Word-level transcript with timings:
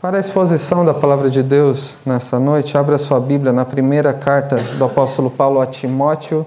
Para 0.00 0.16
a 0.16 0.20
exposição 0.20 0.82
da 0.82 0.94
palavra 0.94 1.28
de 1.28 1.42
Deus 1.42 1.98
nessa 2.06 2.40
noite, 2.40 2.78
abra 2.78 2.96
sua 2.96 3.20
Bíblia 3.20 3.52
na 3.52 3.66
primeira 3.66 4.14
carta 4.14 4.56
do 4.56 4.82
apóstolo 4.82 5.30
Paulo 5.30 5.60
a 5.60 5.66
Timóteo, 5.66 6.46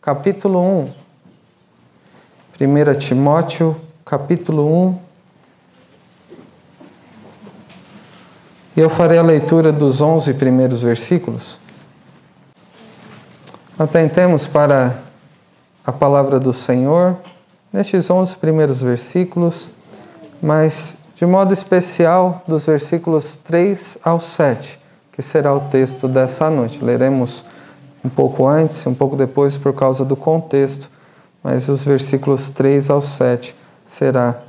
capítulo 0.00 0.62
1. 0.62 0.90
1 2.58 2.98
Timóteo, 2.98 3.76
capítulo 4.02 4.66
1. 4.88 4.98
E 8.78 8.80
eu 8.80 8.88
farei 8.88 9.18
a 9.18 9.22
leitura 9.22 9.70
dos 9.70 10.00
11 10.00 10.32
primeiros 10.32 10.80
versículos. 10.80 11.58
Atentemos 13.78 14.46
para 14.46 15.02
a 15.86 15.92
palavra 15.92 16.40
do 16.40 16.54
Senhor 16.54 17.18
nestes 17.70 18.08
11 18.08 18.38
primeiros 18.38 18.82
versículos, 18.82 19.70
mas 20.40 21.04
de 21.16 21.24
modo 21.24 21.52
especial 21.52 22.42
dos 22.46 22.66
versículos 22.66 23.34
3 23.36 23.98
ao 24.04 24.20
7, 24.20 24.78
que 25.10 25.22
será 25.22 25.54
o 25.54 25.60
texto 25.60 26.06
dessa 26.06 26.50
noite. 26.50 26.84
Leremos 26.84 27.42
um 28.04 28.08
pouco 28.08 28.46
antes, 28.46 28.86
um 28.86 28.94
pouco 28.94 29.16
depois, 29.16 29.56
por 29.56 29.72
causa 29.72 30.04
do 30.04 30.14
contexto, 30.14 30.90
mas 31.42 31.70
os 31.70 31.82
versículos 31.82 32.50
3 32.50 32.90
ao 32.90 33.00
7 33.00 33.56
será 33.86 34.42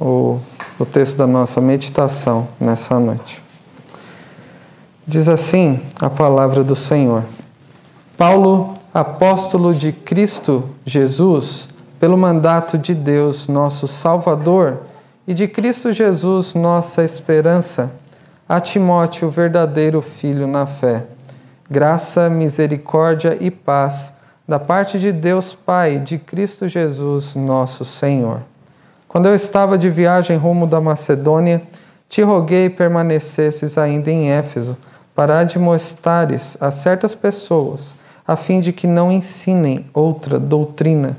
o, 0.00 0.38
o 0.78 0.86
texto 0.86 1.16
da 1.16 1.26
nossa 1.26 1.60
meditação 1.60 2.46
nessa 2.60 3.00
noite. 3.00 3.42
Diz 5.04 5.28
assim 5.28 5.80
a 6.00 6.08
palavra 6.08 6.62
do 6.62 6.76
Senhor: 6.76 7.24
Paulo, 8.16 8.78
apóstolo 8.94 9.74
de 9.74 9.90
Cristo 9.90 10.70
Jesus, 10.84 11.68
pelo 11.98 12.16
mandato 12.16 12.78
de 12.78 12.94
Deus, 12.94 13.48
nosso 13.48 13.88
Salvador, 13.88 14.91
e 15.32 15.34
de 15.34 15.48
Cristo 15.48 15.90
Jesus, 15.94 16.52
nossa 16.52 17.02
esperança, 17.02 17.94
a 18.46 18.60
Timóteo, 18.60 19.30
verdadeiro 19.30 20.02
filho 20.02 20.46
na 20.46 20.66
fé. 20.66 21.06
Graça, 21.70 22.28
misericórdia 22.28 23.38
e 23.40 23.50
paz 23.50 24.12
da 24.46 24.58
parte 24.58 24.98
de 24.98 25.10
Deus 25.10 25.54
Pai 25.54 25.98
de 25.98 26.18
Cristo 26.18 26.68
Jesus, 26.68 27.34
nosso 27.34 27.82
Senhor. 27.82 28.42
Quando 29.08 29.26
eu 29.26 29.34
estava 29.34 29.78
de 29.78 29.88
viagem 29.88 30.36
rumo 30.36 30.66
da 30.66 30.82
Macedônia, 30.82 31.62
te 32.10 32.20
roguei 32.20 32.68
permanecesses 32.68 33.78
ainda 33.78 34.10
em 34.10 34.30
Éfeso, 34.30 34.76
para 35.14 35.38
admoestares 35.38 36.58
a 36.60 36.70
certas 36.70 37.14
pessoas, 37.14 37.96
a 38.28 38.36
fim 38.36 38.60
de 38.60 38.70
que 38.70 38.86
não 38.86 39.10
ensinem 39.10 39.86
outra 39.94 40.38
doutrina, 40.38 41.16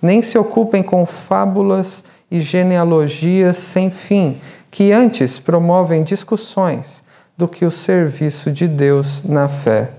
nem 0.00 0.22
se 0.22 0.38
ocupem 0.38 0.82
com 0.82 1.04
fábulas 1.04 2.02
e 2.30 2.40
genealogias 2.40 3.56
sem 3.56 3.90
fim, 3.90 4.38
que 4.70 4.92
antes 4.92 5.38
promovem 5.38 6.04
discussões 6.04 7.02
do 7.36 7.48
que 7.48 7.64
o 7.64 7.70
serviço 7.70 8.50
de 8.50 8.68
Deus 8.68 9.24
na 9.24 9.48
fé. 9.48 9.90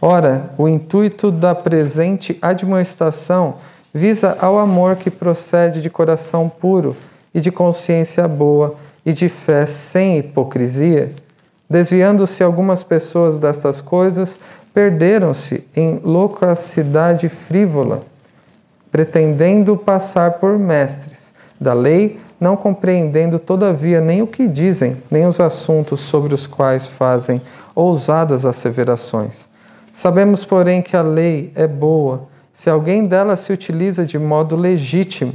Ora, 0.00 0.50
o 0.56 0.68
intuito 0.68 1.30
da 1.30 1.54
presente 1.54 2.38
admoestação 2.40 3.56
visa 3.92 4.36
ao 4.40 4.58
amor 4.58 4.96
que 4.96 5.10
procede 5.10 5.80
de 5.80 5.90
coração 5.90 6.48
puro 6.48 6.94
e 7.34 7.40
de 7.40 7.50
consciência 7.50 8.28
boa 8.28 8.76
e 9.04 9.12
de 9.12 9.28
fé 9.28 9.66
sem 9.66 10.18
hipocrisia. 10.18 11.12
Desviando-se 11.68 12.44
algumas 12.44 12.82
pessoas 12.82 13.38
destas 13.38 13.80
coisas, 13.80 14.38
perderam-se 14.72 15.66
em 15.74 15.98
loquacidade 16.04 17.28
frívola, 17.28 18.00
pretendendo 18.92 19.76
passar 19.76 20.32
por 20.32 20.58
mestres 20.58 21.25
da 21.60 21.72
lei, 21.72 22.18
não 22.38 22.56
compreendendo, 22.56 23.38
todavia, 23.38 24.00
nem 24.00 24.22
o 24.22 24.26
que 24.26 24.46
dizem, 24.46 24.96
nem 25.10 25.26
os 25.26 25.40
assuntos 25.40 26.00
sobre 26.00 26.34
os 26.34 26.46
quais 26.46 26.86
fazem 26.86 27.40
ousadas 27.74 28.44
asseverações. 28.44 29.48
Sabemos, 29.92 30.44
porém, 30.44 30.82
que 30.82 30.96
a 30.96 31.02
lei 31.02 31.52
é 31.54 31.66
boa 31.66 32.28
se 32.56 32.70
alguém 32.70 33.06
dela 33.06 33.36
se 33.36 33.52
utiliza 33.52 34.06
de 34.06 34.18
modo 34.18 34.56
legítimo, 34.56 35.34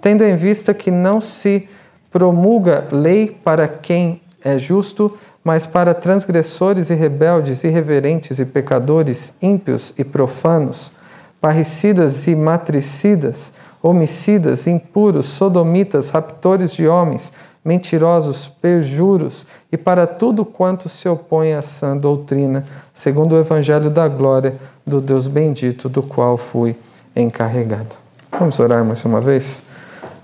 tendo 0.00 0.22
em 0.22 0.36
vista 0.36 0.72
que 0.72 0.88
não 0.88 1.20
se 1.20 1.68
promulga 2.12 2.86
lei 2.92 3.36
para 3.42 3.66
quem 3.66 4.20
é 4.44 4.56
justo, 4.56 5.18
mas 5.42 5.66
para 5.66 5.94
transgressores 5.94 6.88
e 6.88 6.94
rebeldes, 6.94 7.64
irreverentes 7.64 8.38
e 8.38 8.44
pecadores, 8.44 9.32
ímpios 9.42 9.92
e 9.98 10.04
profanos, 10.04 10.92
parricidas 11.40 12.28
e 12.28 12.36
matricidas, 12.36 13.52
homicidas, 13.82 14.66
impuros, 14.66 15.26
sodomitas, 15.26 16.10
raptores 16.10 16.72
de 16.72 16.86
homens, 16.86 17.32
mentirosos, 17.64 18.48
perjuros 18.48 19.46
e 19.70 19.76
para 19.76 20.06
tudo 20.06 20.44
quanto 20.44 20.88
se 20.88 21.08
opõe 21.08 21.52
à 21.52 21.62
sã 21.62 21.96
doutrina, 21.96 22.64
segundo 22.92 23.34
o 23.34 23.38
evangelho 23.38 23.90
da 23.90 24.08
glória 24.08 24.54
do 24.86 25.00
Deus 25.00 25.26
bendito, 25.26 25.88
do 25.88 26.02
qual 26.02 26.36
fui 26.36 26.76
encarregado. 27.14 27.96
Vamos 28.32 28.58
orar 28.58 28.84
mais 28.84 29.04
uma 29.04 29.20
vez? 29.20 29.62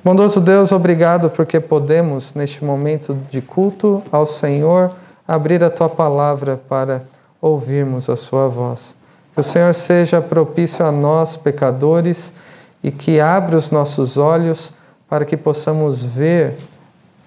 Bondoso 0.03 0.41
Deus, 0.41 0.71
obrigado 0.71 1.29
porque 1.29 1.59
podemos, 1.59 2.33
neste 2.33 2.65
momento 2.65 3.19
de 3.29 3.43
culto 3.43 4.03
ao 4.13 4.27
Senhor, 4.27 4.95
abrir 5.27 5.65
a 5.65 5.71
tua 5.71 5.89
palavra 5.89 6.61
para 6.69 7.03
ouvirmos 7.41 8.09
a 8.09 8.17
sua 8.17 8.49
voz. 8.49 8.95
Que 9.35 9.41
o 9.41 9.45
Senhor 9.45 9.75
seja 9.75 10.21
propício 10.21 10.87
a 10.87 10.93
nós, 10.93 11.37
pecadores, 11.37 12.33
e 12.83 12.91
que 12.91 13.21
abra 13.21 13.57
os 13.57 13.71
nossos 13.71 14.17
olhos 14.17 14.73
para 15.09 15.25
que 15.25 15.37
possamos 15.37 16.03
ver 16.03 16.57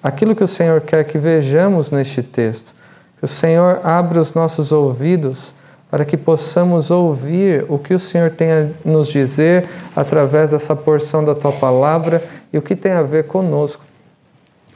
aquilo 0.02 0.36
que 0.36 0.44
o 0.44 0.48
Senhor 0.48 0.82
quer 0.82 1.04
que 1.04 1.18
vejamos 1.18 1.92
neste 1.92 2.22
texto. 2.24 2.74
Que 3.18 3.26
o 3.26 3.28
Senhor 3.28 3.82
abra 3.84 4.20
os 4.20 4.34
nossos 4.34 4.72
ouvidos 4.72 5.54
para 5.90 6.06
que 6.06 6.16
possamos 6.16 6.92
ouvir 6.92 7.66
o 7.68 7.80
que 7.80 7.94
o 7.94 8.00
Senhor 8.00 8.30
tem 8.32 8.52
a 8.52 8.68
nos 8.86 9.08
dizer 9.08 9.68
através 9.96 10.52
dessa 10.52 10.76
porção 10.76 11.26
da 11.26 11.34
tua 11.34 11.52
palavra 11.52 12.24
e 12.54 12.58
o 12.58 12.62
que 12.62 12.76
tem 12.76 12.92
a 12.92 13.02
ver 13.02 13.26
conosco. 13.26 13.84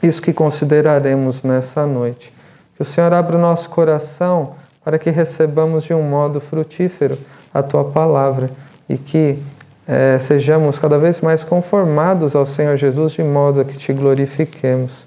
Isso 0.02 0.20
que 0.20 0.32
consideraremos 0.32 1.42
nessa 1.42 1.86
noite. 1.86 2.32
Que 2.74 2.82
o 2.82 2.84
Senhor 2.84 3.12
abra 3.12 3.36
o 3.36 3.40
nosso 3.40 3.70
coração 3.70 4.54
para 4.84 4.98
que 4.98 5.08
recebamos 5.08 5.84
de 5.84 5.94
um 5.94 6.02
modo 6.02 6.40
frutífero 6.40 7.18
a 7.52 7.62
tua 7.62 7.84
palavra 7.84 8.50
e 8.88 8.98
que 8.98 9.38
é, 9.86 10.18
sejamos 10.18 10.78
cada 10.78 10.98
vez 10.98 11.20
mais 11.20 11.44
conformados 11.44 12.34
ao 12.34 12.46
Senhor 12.46 12.76
Jesus, 12.76 13.12
de 13.12 13.22
modo 13.22 13.60
a 13.60 13.64
que 13.64 13.76
te 13.76 13.92
glorifiquemos. 13.92 15.06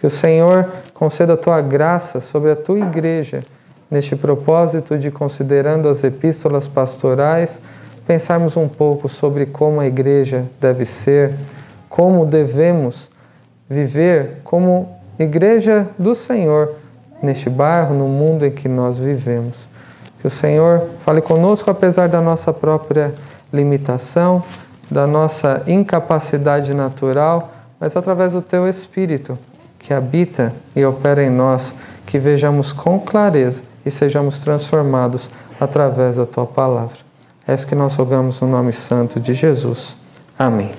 Que 0.00 0.06
o 0.06 0.10
Senhor 0.10 0.66
conceda 0.94 1.34
a 1.34 1.36
tua 1.36 1.60
graça 1.60 2.20
sobre 2.20 2.50
a 2.50 2.56
tua 2.56 2.78
igreja, 2.78 3.42
neste 3.90 4.14
propósito 4.16 4.98
de, 4.98 5.10
considerando 5.10 5.88
as 5.88 6.04
epístolas 6.04 6.68
pastorais, 6.68 7.60
pensarmos 8.06 8.56
um 8.56 8.68
pouco 8.68 9.08
sobre 9.08 9.46
como 9.46 9.80
a 9.80 9.86
igreja 9.86 10.44
deve 10.60 10.84
ser, 10.84 11.34
como 11.88 12.26
devemos 12.26 13.10
viver 13.68 14.38
como 14.44 14.96
igreja 15.18 15.86
do 15.98 16.14
Senhor 16.14 16.76
neste 17.22 17.50
bairro, 17.50 17.94
no 17.94 18.06
mundo 18.06 18.46
em 18.46 18.50
que 18.50 18.68
nós 18.68 18.98
vivemos. 18.98 19.66
Que 20.20 20.26
o 20.26 20.30
Senhor 20.30 20.86
fale 21.00 21.20
conosco 21.20 21.70
apesar 21.70 22.08
da 22.08 22.20
nossa 22.20 22.52
própria 22.52 23.12
limitação, 23.52 24.42
da 24.90 25.06
nossa 25.06 25.62
incapacidade 25.66 26.72
natural, 26.72 27.52
mas 27.78 27.96
através 27.96 28.32
do 28.32 28.42
Teu 28.42 28.68
Espírito 28.68 29.38
que 29.78 29.94
habita 29.94 30.52
e 30.74 30.84
opera 30.84 31.22
em 31.22 31.30
nós, 31.30 31.76
que 32.04 32.18
vejamos 32.18 32.72
com 32.72 32.98
clareza 32.98 33.62
e 33.86 33.90
sejamos 33.90 34.38
transformados 34.38 35.30
através 35.60 36.16
da 36.16 36.26
Tua 36.26 36.46
palavra. 36.46 36.96
É 37.46 37.54
isso 37.54 37.66
que 37.66 37.74
nós 37.74 37.94
rogamos 37.94 38.40
no 38.40 38.48
nome 38.48 38.72
santo 38.72 39.18
de 39.18 39.32
Jesus. 39.32 39.96
Amém. 40.38 40.72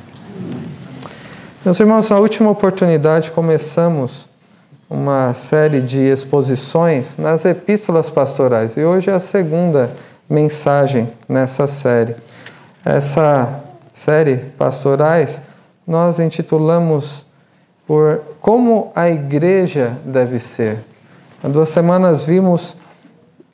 Meus 1.66 1.80
irmãos, 1.80 2.10
na 2.10 2.20
última 2.20 2.52
oportunidade 2.52 3.32
começamos 3.32 4.30
uma 4.90 5.34
série 5.34 5.82
de 5.82 5.98
exposições 5.98 7.18
nas 7.18 7.46
epístolas 7.46 8.10
pastorais 8.10 8.78
e 8.78 8.84
hoje 8.84 9.10
é 9.10 9.14
a 9.14 9.20
segunda 9.20 9.92
mensagem 10.30 11.10
nessa 11.28 11.68
série. 11.68 12.16
Essa 12.86 13.62
série 13.94 14.38
Pastorais 14.58 15.42
nós 15.86 16.20
intitulamos 16.20 17.26
por 17.86 18.22
Como 18.40 18.92
a 18.96 19.10
Igreja 19.10 19.98
Deve 20.06 20.40
Ser. 20.40 20.80
Há 21.44 21.50
duas 21.50 21.70
semanas 21.70 22.24
vimos 22.24 22.78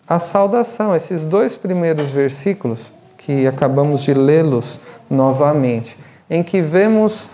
a 0.07 0.19
saudação, 0.19 0.95
esses 0.95 1.25
dois 1.25 1.55
primeiros 1.55 2.11
versículos 2.11 2.91
que 3.17 3.47
acabamos 3.47 4.03
de 4.03 4.13
lê-los 4.13 4.79
novamente, 5.09 5.97
em 6.29 6.43
que 6.43 6.61
vemos 6.61 7.29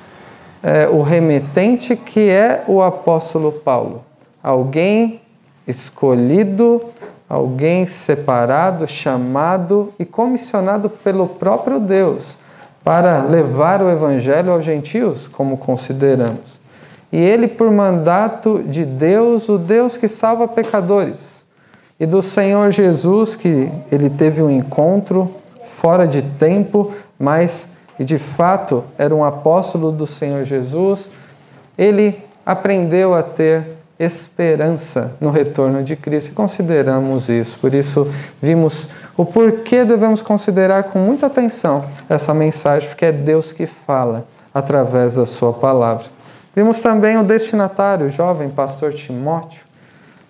é, 0.64 0.88
o 0.88 1.02
remetente 1.02 1.98
que 1.98 2.30
é 2.30 2.64
o 2.68 2.82
apóstolo 2.82 3.52
Paulo, 3.52 4.06
alguém 4.42 5.20
escolhido 5.68 6.82
alguém 7.32 7.88
separado, 7.88 8.86
chamado 8.86 9.94
e 9.98 10.04
comissionado 10.04 10.90
pelo 10.90 11.26
próprio 11.28 11.80
Deus 11.80 12.38
para 12.84 13.24
levar 13.24 13.82
o 13.82 13.90
evangelho 13.90 14.52
aos 14.52 14.66
gentios, 14.66 15.30
como 15.30 15.56
consideramos. 15.56 16.60
e 17.10 17.18
ele, 17.18 17.48
por 17.48 17.72
mandato 17.72 18.62
de 18.64 18.84
Deus, 18.84 19.48
o 19.48 19.58
Deus 19.58 19.96
que 19.96 20.10
salva 20.10 20.46
pecadores, 20.46 21.46
e 21.98 22.06
do 22.06 22.22
Senhor 22.22 22.70
Jesus, 22.72 23.34
que 23.36 23.72
ele 23.90 24.10
teve 24.10 24.42
um 24.42 24.52
encontro 24.52 25.32
fora 25.66 26.06
de 26.06 26.22
tempo, 26.22 26.92
mas 27.18 27.78
que 27.96 28.04
de 28.04 28.18
fato 28.18 28.84
era 28.98 29.16
um 29.16 29.24
apóstolo 29.24 29.90
do 29.90 30.06
Senhor 30.06 30.44
Jesus, 30.44 31.10
ele 31.78 32.22
aprendeu 32.46 33.14
a 33.14 33.24
ter 33.24 33.81
esperança 34.04 35.16
no 35.22 35.30
retorno 35.30 35.84
de 35.84 35.96
Cristo 35.96 36.32
e 36.32 36.34
consideramos 36.34 37.30
isso. 37.30 37.58
Por 37.60 37.74
isso, 37.74 38.12
vimos 38.42 38.90
o 39.16 39.24
porquê 39.24 39.86
devemos 39.86 40.22
considerar 40.22 40.86
com 40.86 41.00
muita 41.00 41.28
atenção 41.28 41.86
essa 42.10 42.34
mensagem, 42.34 42.90
porque 42.90 43.06
é 43.06 43.12
Deus 43.12 43.52
que 43.52 43.66
fala 43.68 44.26
através 44.54 45.16
da 45.16 45.26
Sua 45.26 45.54
palavra. 45.54 46.06
Vimos 46.56 46.82
também 46.82 47.18
o 47.18 47.24
destinatário, 47.24 48.08
o 48.08 48.10
jovem 48.10 48.50
pastor 48.50 48.94
Timóteo, 48.94 49.64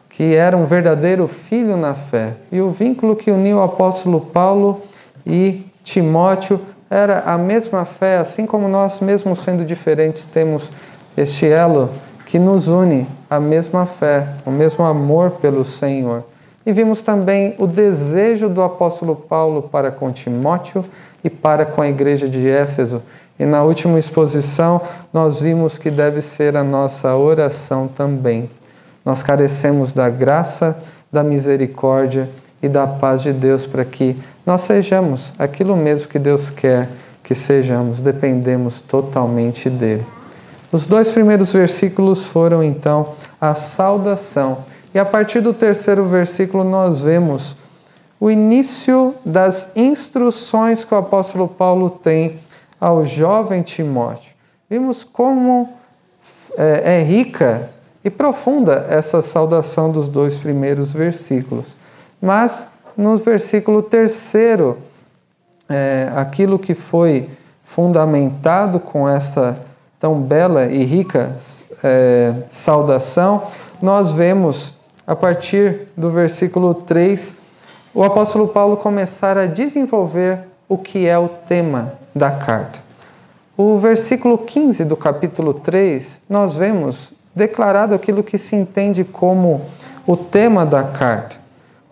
que 0.10 0.36
era 0.36 0.58
um 0.58 0.66
verdadeiro 0.66 1.28
filho 1.28 1.78
na 1.78 1.96
fé, 1.96 2.34
e 2.52 2.60
o 2.60 2.70
vínculo 2.70 3.16
que 3.16 3.32
uniu 3.32 3.58
o 3.58 3.64
apóstolo 3.64 4.20
Paulo 4.20 4.82
e 5.26 5.66
Timóteo 5.84 6.60
era 6.90 7.22
a 7.26 7.38
mesma 7.38 7.86
fé, 7.86 8.18
assim 8.18 8.46
como 8.46 8.68
nós, 8.68 9.00
mesmo 9.00 9.34
sendo 9.36 9.64
diferentes, 9.64 10.26
temos 10.26 10.74
este 11.16 11.48
elo 11.48 11.90
que 12.26 12.38
nos 12.38 12.68
une 12.68 13.08
a 13.32 13.40
mesma 13.40 13.86
fé, 13.86 14.28
o 14.46 14.52
mesmo 14.52 14.84
amor 14.84 15.32
pelo 15.42 15.64
Senhor. 15.64 16.26
E 16.66 16.74
vimos 16.74 17.02
também 17.02 17.56
o 17.58 17.66
desejo 17.66 18.50
do 18.50 18.62
apóstolo 18.62 19.16
Paulo 19.16 19.62
para 19.62 19.90
com 19.90 20.12
Timóteo 20.12 20.84
e 21.24 21.30
para 21.30 21.66
com 21.66 21.82
a 21.82 21.88
igreja 21.88 22.28
de 22.28 22.46
Éfeso. 22.46 23.02
E 23.40 23.46
na 23.46 23.64
última 23.64 23.98
exposição, 23.98 24.82
nós 25.14 25.40
vimos 25.40 25.78
que 25.78 25.90
deve 25.90 26.22
ser 26.22 26.58
a 26.58 26.64
nossa 26.64 27.16
oração 27.16 27.88
também. 27.88 28.50
Nós 29.06 29.24
carecemos 29.24 29.94
da 29.94 30.10
graça, 30.10 30.84
da 31.10 31.24
misericórdia 31.24 32.30
e 32.62 32.68
da 32.68 32.86
paz 32.86 33.22
de 33.22 33.32
Deus 33.32 33.66
para 33.66 33.86
que 33.86 34.22
nós 34.46 34.60
sejamos 34.60 35.32
aquilo 35.40 35.78
mesmo 35.78 36.10
que 36.10 36.20
Deus 36.20 36.50
quer 36.50 36.90
que 37.24 37.34
sejamos, 37.34 38.02
dependemos 38.02 38.82
totalmente 38.82 39.70
dele. 39.70 40.06
Os 40.72 40.86
dois 40.86 41.12
primeiros 41.12 41.52
versículos 41.52 42.24
foram 42.24 42.64
então 42.64 43.14
a 43.40 43.54
saudação. 43.54 44.66
E 44.94 45.00
a 45.00 45.06
partir 45.06 45.42
do 45.42 45.54
terceiro 45.54 46.06
versículo 46.06 46.64
nós 46.64 47.02
vemos 47.02 47.58
o 48.20 48.30
início 48.30 49.16
das 49.26 49.76
instruções 49.76 50.86
que 50.86 50.94
o 50.94 50.98
apóstolo 50.98 51.48
Paulo 51.48 51.90
tem 51.90 52.40
ao 52.80 53.06
jovem 53.06 53.62
Timóteo. 53.62 54.32
Vimos 54.70 55.04
como 55.04 55.70
é, 56.58 57.00
é 57.00 57.04
rica 57.04 57.70
e 58.04 58.10
profunda 58.10 58.86
essa 58.90 59.22
saudação 59.22 59.92
dos 59.92 60.08
dois 60.08 60.38
primeiros 60.38 60.94
versículos. 60.94 61.76
Mas 62.22 62.68
no 62.96 63.18
versículo 63.18 63.82
terceiro, 63.82 64.78
é, 65.68 66.12
aquilo 66.16 66.60
que 66.60 66.74
foi 66.74 67.30
fundamentado 67.64 68.80
com 68.80 69.08
essa 69.08 69.58
tão 70.02 70.20
bela 70.20 70.66
e 70.66 70.84
rica 70.84 71.36
é, 71.84 72.34
saudação, 72.50 73.44
nós 73.80 74.12
vemos 74.12 74.80
a 75.06 75.16
partir 75.16 75.90
do 75.96 76.10
versículo 76.10 76.74
3 76.74 77.38
o 77.94 78.04
apóstolo 78.04 78.48
Paulo 78.48 78.78
começar 78.78 79.38
a 79.38 79.46
desenvolver 79.46 80.40
o 80.68 80.78
que 80.78 81.08
é 81.08 81.18
o 81.20 81.28
tema 81.28 81.94
da 82.16 82.32
carta. 82.32 82.80
O 83.56 83.78
versículo 83.78 84.40
15 84.40 84.86
do 84.86 84.96
capítulo 84.96 85.54
3, 85.54 86.22
nós 86.28 86.56
vemos 86.56 87.14
declarado 87.36 87.94
aquilo 87.94 88.24
que 88.24 88.38
se 88.38 88.56
entende 88.56 89.04
como 89.04 89.62
o 90.08 90.18
tema 90.18 90.66
da 90.66 90.84
carta. 90.84 91.36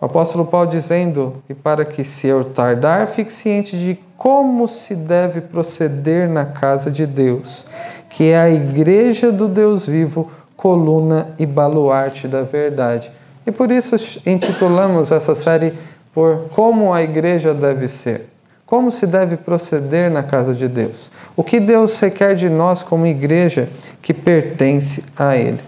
O 0.00 0.06
apóstolo 0.06 0.46
Paulo 0.46 0.70
dizendo 0.70 1.42
que 1.46 1.54
para 1.54 1.84
que 1.84 2.02
se 2.02 2.26
eu 2.26 2.44
tardar, 2.44 3.06
fique 3.06 3.32
ciente 3.32 3.78
de 3.78 4.00
como 4.16 4.66
se 4.66 4.94
deve 4.96 5.42
proceder 5.42 6.28
na 6.28 6.46
casa 6.46 6.90
de 6.90 7.06
Deus 7.06 7.66
que 8.10 8.24
é 8.24 8.38
a 8.38 8.50
igreja 8.50 9.32
do 9.32 9.48
Deus 9.48 9.86
vivo, 9.86 10.30
coluna 10.56 11.28
e 11.38 11.46
baluarte 11.46 12.28
da 12.28 12.42
verdade. 12.42 13.10
E 13.46 13.50
por 13.50 13.70
isso 13.72 13.96
intitulamos 14.26 15.10
essa 15.10 15.34
série 15.34 15.72
por 16.12 16.48
Como 16.50 16.92
a 16.92 17.02
igreja 17.02 17.54
deve 17.54 17.88
ser. 17.88 18.28
Como 18.66 18.90
se 18.90 19.06
deve 19.06 19.36
proceder 19.36 20.10
na 20.10 20.22
casa 20.22 20.54
de 20.54 20.68
Deus? 20.68 21.10
O 21.34 21.42
que 21.42 21.58
Deus 21.58 21.98
requer 21.98 22.34
de 22.34 22.48
nós 22.48 22.82
como 22.82 23.06
igreja 23.06 23.68
que 24.02 24.12
pertence 24.12 25.04
a 25.16 25.36
Ele? 25.36 25.60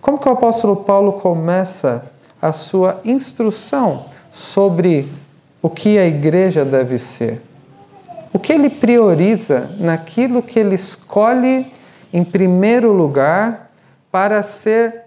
Como 0.00 0.18
que 0.18 0.28
o 0.28 0.32
apóstolo 0.32 0.76
Paulo 0.76 1.12
começa 1.14 2.06
a 2.40 2.52
sua 2.52 3.00
instrução 3.04 4.06
sobre 4.32 5.08
o 5.60 5.68
que 5.68 5.98
a 5.98 6.06
igreja 6.06 6.64
deve 6.64 6.98
ser? 6.98 7.42
O 8.32 8.38
que 8.38 8.52
ele 8.52 8.70
prioriza 8.70 9.70
naquilo 9.78 10.42
que 10.42 10.58
ele 10.58 10.74
escolhe 10.74 11.66
em 12.12 12.24
primeiro 12.24 12.92
lugar, 12.92 13.70
para 14.10 14.42
ser 14.42 15.02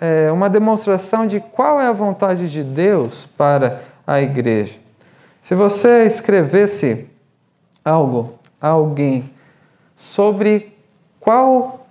é, 0.00 0.30
uma 0.30 0.48
demonstração 0.48 1.26
de 1.26 1.40
qual 1.40 1.80
é 1.80 1.86
a 1.86 1.92
vontade 1.92 2.50
de 2.50 2.62
Deus 2.62 3.26
para 3.26 3.80
a 4.06 4.20
igreja. 4.20 4.74
Se 5.42 5.54
você 5.54 6.04
escrevesse 6.04 7.08
algo 7.84 8.34
a 8.60 8.68
alguém 8.68 9.30
sobre 9.96 10.76
qual 11.18 11.86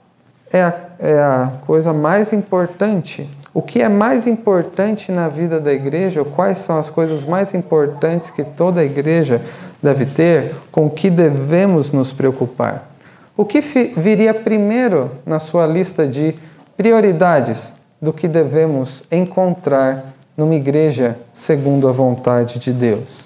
é 0.52 0.64
a, 0.64 0.74
é 1.00 1.20
a 1.20 1.52
coisa 1.66 1.92
mais 1.92 2.32
importante, 2.32 3.30
o 3.54 3.62
que 3.62 3.82
é 3.82 3.90
mais 3.90 4.28
importante 4.28 5.12
na 5.12 5.28
vida 5.28 5.60
da 5.60 5.74
igreja, 5.74 6.22
ou 6.22 6.26
quais 6.26 6.60
são 6.60 6.78
as 6.78 6.90
coisas 6.90 7.24
mais 7.24 7.54
importantes 7.54 8.30
que 8.30 8.44
toda 8.44 8.84
igreja 8.84 9.42
deve 9.82 10.06
ter, 10.06 10.56
com 10.72 10.90
que 10.90 11.10
devemos 11.10 11.92
nos 11.92 12.14
preocupar. 12.14 12.97
O 13.38 13.46
que 13.46 13.62
viria 13.62 14.34
primeiro 14.34 15.12
na 15.24 15.38
sua 15.38 15.68
lista 15.68 16.08
de 16.08 16.34
prioridades 16.76 17.72
do 18.02 18.12
que 18.12 18.28
devemos 18.28 19.04
encontrar 19.12 20.16
numa 20.36 20.56
igreja 20.56 21.20
segundo 21.36 21.88
a 21.88 21.92
vontade 21.92 22.58
de 22.58 22.74
Deus? 22.74 23.26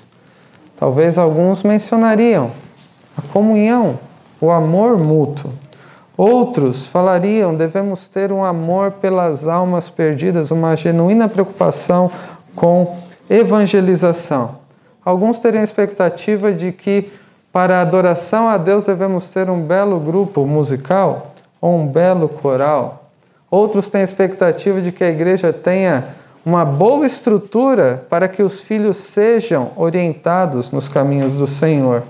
Talvez 0.75 1.17
alguns 1.17 1.63
mencionariam 1.63 2.51
a 3.17 3.21
comunhão, 3.21 3.97
o 4.41 4.51
amor 4.51 4.97
mútuo. 4.97 5.49
Outros 6.17 6.87
falariam 6.87 7.55
devemos 7.55 8.05
ter 8.05 8.33
um 8.33 8.43
amor 8.43 8.91
pelas 8.91 9.47
almas 9.47 9.89
perdidas, 9.89 10.51
uma 10.51 10.75
genuína 10.75 11.29
preocupação 11.29 12.11
com 12.53 12.97
evangelização. 13.29 14.59
Alguns 15.05 15.39
teriam 15.39 15.61
a 15.61 15.63
expectativa 15.63 16.51
de 16.51 16.73
que 16.73 17.09
para 17.51 17.77
a 17.77 17.81
adoração 17.81 18.47
a 18.47 18.57
Deus 18.57 18.85
devemos 18.85 19.29
ter 19.29 19.49
um 19.49 19.61
belo 19.61 19.99
grupo 19.99 20.45
musical 20.45 21.33
ou 21.59 21.79
um 21.79 21.87
belo 21.87 22.29
coral. 22.29 23.09
Outros 23.49 23.89
têm 23.89 24.01
expectativa 24.01 24.81
de 24.81 24.91
que 24.91 25.03
a 25.03 25.09
igreja 25.09 25.51
tenha 25.51 26.15
uma 26.45 26.63
boa 26.63 27.05
estrutura 27.05 28.05
para 28.09 28.27
que 28.27 28.41
os 28.41 28.61
filhos 28.61 28.97
sejam 28.97 29.71
orientados 29.75 30.71
nos 30.71 30.87
caminhos 30.87 31.33
do 31.33 31.45
Senhor. 31.45 32.03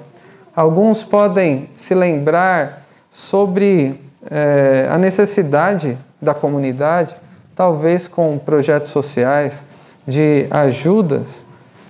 Alguns 0.56 1.04
podem 1.04 1.70
se 1.76 1.96
lembrar 1.96 2.86
sobre 3.10 4.00
é, 4.30 4.88
a 4.90 4.98
necessidade 4.98 5.98
da 6.22 6.34
comunidade, 6.34 7.16
talvez 7.56 8.08
com 8.08 8.38
projetos 8.38 8.92
sociais 8.92 9.66
de 10.08 10.46
ajudas, 10.52 11.46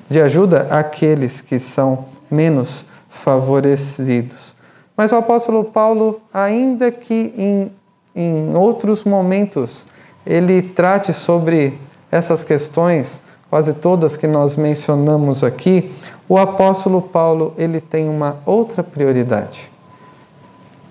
de 0.09 0.21
ajuda 0.21 0.67
àqueles 0.69 1.41
que 1.41 1.59
são 1.59 2.05
menos 2.29 2.85
favorecidos. 3.21 4.55
Mas 4.95 5.11
o 5.11 5.15
apóstolo 5.15 5.63
Paulo, 5.63 6.21
ainda 6.33 6.91
que 6.91 7.33
em, 7.37 7.71
em 8.15 8.55
outros 8.55 9.03
momentos 9.03 9.85
ele 10.25 10.61
trate 10.61 11.13
sobre 11.13 11.79
essas 12.11 12.43
questões, 12.43 13.21
quase 13.49 13.73
todas 13.73 14.15
que 14.15 14.27
nós 14.27 14.55
mencionamos 14.55 15.43
aqui, 15.43 15.91
o 16.27 16.37
apóstolo 16.37 17.01
Paulo 17.01 17.53
ele 17.57 17.81
tem 17.81 18.07
uma 18.07 18.37
outra 18.45 18.83
prioridade. 18.83 19.69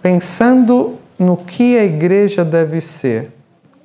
Pensando 0.03 0.97
no 1.19 1.37
que 1.37 1.79
a 1.79 1.85
igreja 1.85 2.45
deve 2.45 2.81
ser, 2.81 3.33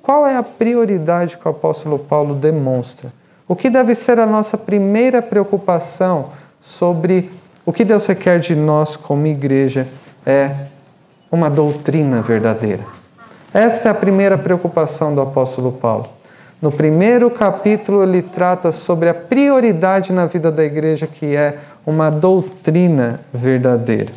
qual 0.02 0.26
é 0.26 0.38
a 0.38 0.44
prioridade 0.44 1.38
que 1.38 1.48
o 1.48 1.52
apóstolo 1.52 2.00
Paulo 2.00 2.36
demonstra? 2.36 3.12
O 3.48 3.56
que 3.56 3.70
deve 3.70 3.94
ser 3.94 4.20
a 4.20 4.26
nossa 4.26 4.58
primeira 4.58 5.22
preocupação 5.22 6.32
sobre 6.60 7.30
o 7.66 7.74
que 7.74 7.84
Deus 7.84 8.06
requer 8.06 8.40
de 8.40 8.56
nós 8.56 8.96
como 8.96 9.26
igreja 9.26 9.88
é 10.26 10.52
uma 11.32 11.50
doutrina 11.50 12.22
verdadeira. 12.22 12.84
Esta 13.54 13.90
é 13.90 13.92
a 13.92 13.96
primeira 13.96 14.38
preocupação 14.38 15.16
do 15.16 15.22
apóstolo 15.22 15.72
Paulo. 15.72 16.08
No 16.62 16.72
primeiro 16.72 17.30
capítulo, 17.30 18.04
ele 18.04 18.22
trata 18.22 18.72
sobre 18.72 19.10
a 19.10 19.14
prioridade 19.14 20.14
na 20.14 20.26
vida 20.26 20.52
da 20.52 20.64
igreja, 20.64 21.08
que 21.08 21.36
é 21.36 21.58
uma 21.86 22.10
doutrina 22.10 23.20
verdadeira. 23.34 24.12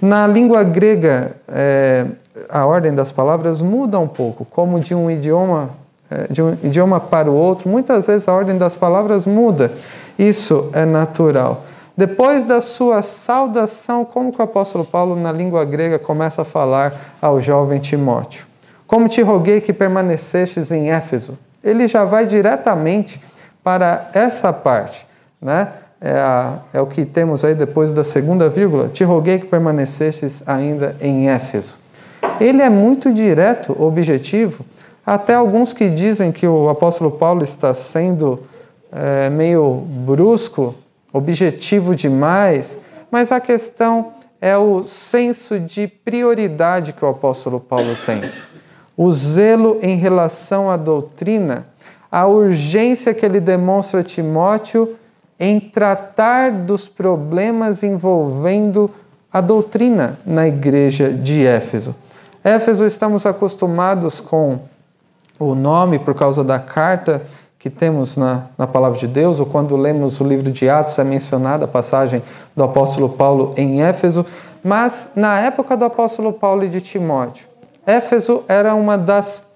Na 0.00 0.26
língua 0.26 0.62
grega, 0.62 1.36
é, 1.48 2.06
a 2.48 2.66
ordem 2.66 2.94
das 2.94 3.10
palavras 3.12 3.60
muda 3.60 3.98
um 3.98 4.08
pouco, 4.08 4.44
como 4.44 4.78
de 4.78 4.94
um 4.94 5.10
idioma 5.10 5.70
é, 6.10 6.28
de 6.30 6.40
um 6.40 6.56
idioma 6.62 7.00
para 7.00 7.30
o 7.30 7.34
outro, 7.34 7.68
muitas 7.68 8.06
vezes 8.06 8.28
a 8.28 8.32
ordem 8.32 8.56
das 8.56 8.76
palavras 8.76 9.26
muda. 9.26 9.72
Isso 10.16 10.70
é 10.72 10.84
natural. 10.84 11.64
Depois 11.96 12.44
da 12.44 12.60
sua 12.60 13.00
saudação, 13.00 14.04
como 14.04 14.30
que 14.30 14.38
o 14.38 14.44
apóstolo 14.44 14.84
Paulo, 14.84 15.16
na 15.16 15.32
língua 15.32 15.64
grega, 15.64 15.98
começa 15.98 16.42
a 16.42 16.44
falar 16.44 17.16
ao 17.22 17.40
jovem 17.40 17.80
Timóteo? 17.80 18.46
Como 18.86 19.08
te 19.08 19.22
roguei 19.22 19.60
que 19.62 19.72
permanecestes 19.72 20.70
em 20.70 20.90
Éfeso. 20.90 21.38
Ele 21.64 21.88
já 21.88 22.04
vai 22.04 22.26
diretamente 22.26 23.20
para 23.64 24.10
essa 24.12 24.52
parte, 24.52 25.06
né? 25.40 25.68
É, 25.98 26.12
a, 26.12 26.58
é, 26.74 26.80
o 26.80 26.86
que 26.86 27.06
temos 27.06 27.42
aí 27.42 27.54
depois 27.54 27.90
da 27.90 28.04
segunda 28.04 28.50
vírgula. 28.50 28.90
Te 28.90 29.02
roguei 29.02 29.38
que 29.38 29.46
permanecestes 29.46 30.46
ainda 30.46 30.94
em 31.00 31.30
Éfeso. 31.30 31.78
Ele 32.38 32.60
é 32.60 32.68
muito 32.68 33.12
direto, 33.12 33.74
objetivo, 33.82 34.64
até 35.04 35.34
alguns 35.34 35.72
que 35.72 35.88
dizem 35.88 36.30
que 36.30 36.46
o 36.46 36.68
apóstolo 36.68 37.10
Paulo 37.10 37.42
está 37.42 37.72
sendo 37.72 38.42
é, 38.92 39.30
meio 39.30 39.82
brusco, 39.86 40.74
objetivo 41.16 41.94
demais, 41.94 42.80
mas 43.10 43.32
a 43.32 43.40
questão 43.40 44.12
é 44.40 44.56
o 44.56 44.82
senso 44.82 45.58
de 45.58 45.86
prioridade 45.86 46.92
que 46.92 47.04
o 47.04 47.08
apóstolo 47.08 47.58
Paulo 47.58 47.96
tem. 48.04 48.30
O 48.96 49.10
zelo 49.12 49.78
em 49.82 49.96
relação 49.96 50.70
à 50.70 50.76
doutrina, 50.76 51.66
a 52.10 52.26
urgência 52.26 53.14
que 53.14 53.24
ele 53.24 53.40
demonstra 53.40 54.00
a 54.00 54.04
Timóteo 54.04 54.96
em 55.38 55.60
tratar 55.60 56.50
dos 56.50 56.88
problemas 56.88 57.82
envolvendo 57.82 58.90
a 59.32 59.40
doutrina 59.40 60.18
na 60.24 60.46
igreja 60.46 61.10
de 61.10 61.44
Éfeso. 61.44 61.94
Éfeso 62.42 62.86
estamos 62.86 63.26
acostumados 63.26 64.20
com 64.20 64.60
o 65.38 65.54
nome 65.54 65.98
por 65.98 66.14
causa 66.14 66.42
da 66.42 66.58
carta 66.58 67.22
que 67.66 67.70
temos 67.70 68.16
na, 68.16 68.46
na 68.56 68.64
palavra 68.64 68.96
de 68.96 69.08
Deus, 69.08 69.40
ou 69.40 69.46
quando 69.46 69.76
lemos 69.76 70.20
o 70.20 70.24
livro 70.24 70.52
de 70.52 70.70
Atos, 70.70 71.00
é 71.00 71.02
mencionada 71.02 71.64
a 71.64 71.68
passagem 71.68 72.22
do 72.54 72.62
apóstolo 72.62 73.08
Paulo 73.08 73.52
em 73.56 73.82
Éfeso, 73.82 74.24
mas 74.62 75.10
na 75.16 75.40
época 75.40 75.76
do 75.76 75.84
apóstolo 75.84 76.32
Paulo 76.32 76.62
e 76.62 76.68
de 76.68 76.80
Timóteo, 76.80 77.48
Éfeso 77.84 78.44
era 78.46 78.72
uma 78.76 78.96
das 78.96 79.48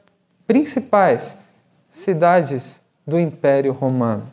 principais 0.45 1.38
cidades 1.88 2.81
do 3.07 3.17
Império 3.17 3.73
Romano. 3.73 4.25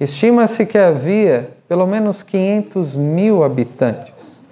Estima-se 0.00 0.64
que 0.64 0.78
havia 0.78 1.50
pelo 1.68 1.86
menos 1.86 2.22
500 2.22 2.96
mil 2.96 3.44
habitantes. 3.44 4.42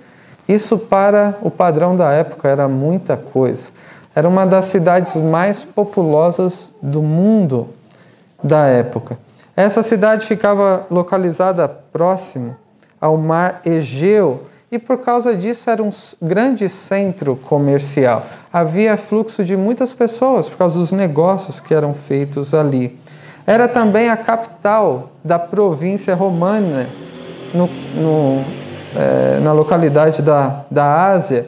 Isso, 0.47 0.79
para 0.79 1.39
o 1.41 1.51
padrão 1.51 1.97
da 1.97 2.13
época, 2.13 2.47
era 2.47 2.69
muita 2.69 3.17
coisa. 3.17 3.71
Era 4.15 4.29
uma 4.29 4.45
das 4.45 4.67
cidades 4.67 5.17
mais 5.17 5.65
populosas 5.65 6.75
do 6.83 7.01
mundo 7.01 7.71
da 8.45 8.67
época. 8.67 9.19
Essa 9.57 9.83
cidade 9.83 10.27
ficava 10.27 10.87
localizada 10.91 11.67
próximo 11.67 12.55
ao 13.01 13.17
mar 13.17 13.63
Egeu 13.65 14.43
e 14.71 14.79
por 14.79 14.99
causa 14.99 15.35
disso 15.35 15.71
era 15.71 15.83
um 15.83 15.91
grande 16.21 16.69
centro 16.69 17.37
comercial. 17.37 18.27
Havia 18.53 18.97
fluxo 18.97 19.43
de 19.45 19.57
muitas 19.57 19.95
pessoas 19.95 20.49
por 20.49 20.59
causa 20.59 20.79
dos 20.79 20.93
negócios 20.93 21.61
que 21.61 21.73
eram 21.73 21.95
feitos 21.95 22.53
ali. 22.53 22.99
Era 23.47 23.69
também 23.69 24.11
a 24.11 24.17
capital 24.17 25.11
da 25.23 25.39
província 25.39 26.15
romana, 26.15 26.89
no, 27.53 27.69
no, 27.95 28.45
é, 28.97 29.39
na 29.41 29.53
localidade 29.53 30.23
da, 30.23 30.65
da 30.71 31.11
Ásia, 31.11 31.47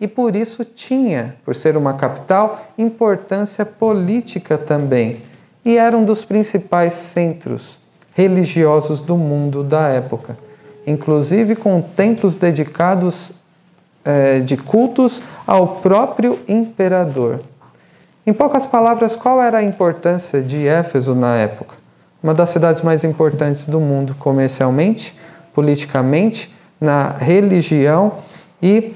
e 0.00 0.06
por 0.06 0.36
isso 0.36 0.64
tinha, 0.64 1.34
por 1.44 1.54
ser 1.54 1.76
uma 1.76 1.94
capital, 1.94 2.60
importância 2.76 3.66
política 3.66 4.56
também, 4.56 5.22
e 5.68 5.76
era 5.76 5.94
um 5.94 6.02
dos 6.02 6.24
principais 6.24 6.94
centros 6.94 7.78
religiosos 8.14 9.02
do 9.02 9.18
mundo 9.18 9.62
da 9.62 9.88
época, 9.88 10.34
inclusive 10.86 11.54
com 11.54 11.82
templos 11.82 12.34
dedicados 12.34 13.32
é, 14.02 14.40
de 14.40 14.56
cultos 14.56 15.22
ao 15.46 15.76
próprio 15.76 16.38
imperador. 16.48 17.40
Em 18.26 18.32
poucas 18.32 18.64
palavras, 18.64 19.14
qual 19.14 19.42
era 19.42 19.58
a 19.58 19.62
importância 19.62 20.40
de 20.40 20.66
Éfeso 20.66 21.14
na 21.14 21.36
época? 21.36 21.74
Uma 22.22 22.32
das 22.32 22.48
cidades 22.48 22.80
mais 22.80 23.04
importantes 23.04 23.66
do 23.66 23.78
mundo 23.78 24.14
comercialmente, 24.18 25.14
politicamente, 25.52 26.50
na 26.80 27.10
religião 27.10 28.14
e 28.62 28.94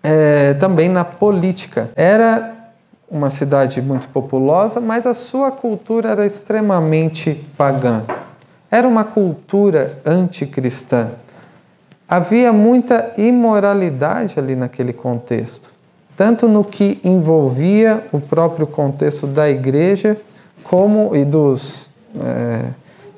é, 0.00 0.54
também 0.54 0.88
na 0.88 1.04
política. 1.04 1.90
Era 1.96 2.57
uma 3.10 3.30
cidade 3.30 3.80
muito 3.80 4.08
populosa, 4.08 4.80
mas 4.80 5.06
a 5.06 5.14
sua 5.14 5.50
cultura 5.50 6.10
era 6.10 6.26
extremamente 6.26 7.34
pagã. 7.56 8.02
Era 8.70 8.86
uma 8.86 9.04
cultura 9.04 9.98
anticristã. 10.04 11.08
Havia 12.06 12.52
muita 12.52 13.12
imoralidade 13.16 14.38
ali 14.38 14.54
naquele 14.54 14.92
contexto, 14.92 15.72
tanto 16.16 16.48
no 16.48 16.64
que 16.64 17.00
envolvia 17.04 18.04
o 18.12 18.20
próprio 18.20 18.66
contexto 18.66 19.26
da 19.26 19.48
igreja, 19.48 20.16
como 20.62 21.14
e 21.16 21.24
dos, 21.24 21.86
é, 22.18 22.64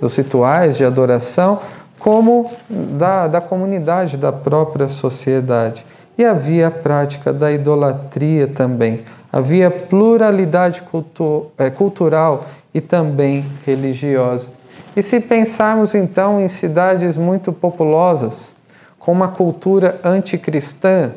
dos 0.00 0.16
rituais 0.16 0.76
de 0.76 0.84
adoração, 0.84 1.60
como 1.98 2.50
da, 2.68 3.28
da 3.28 3.40
comunidade, 3.40 4.16
da 4.16 4.32
própria 4.32 4.88
sociedade. 4.88 5.84
E 6.16 6.24
havia 6.24 6.68
a 6.68 6.70
prática 6.70 7.32
da 7.32 7.50
idolatria 7.50 8.46
também. 8.46 9.04
Havia 9.32 9.70
pluralidade 9.70 10.82
cultu 10.82 11.46
é, 11.56 11.70
cultural 11.70 12.44
e 12.74 12.80
também 12.80 13.44
religiosa. 13.64 14.50
E 14.96 15.02
se 15.02 15.20
pensarmos 15.20 15.94
então 15.94 16.40
em 16.40 16.48
cidades 16.48 17.16
muito 17.16 17.52
populosas, 17.52 18.54
com 18.98 19.12
uma 19.12 19.28
cultura 19.28 20.00
anticristã, 20.04 21.12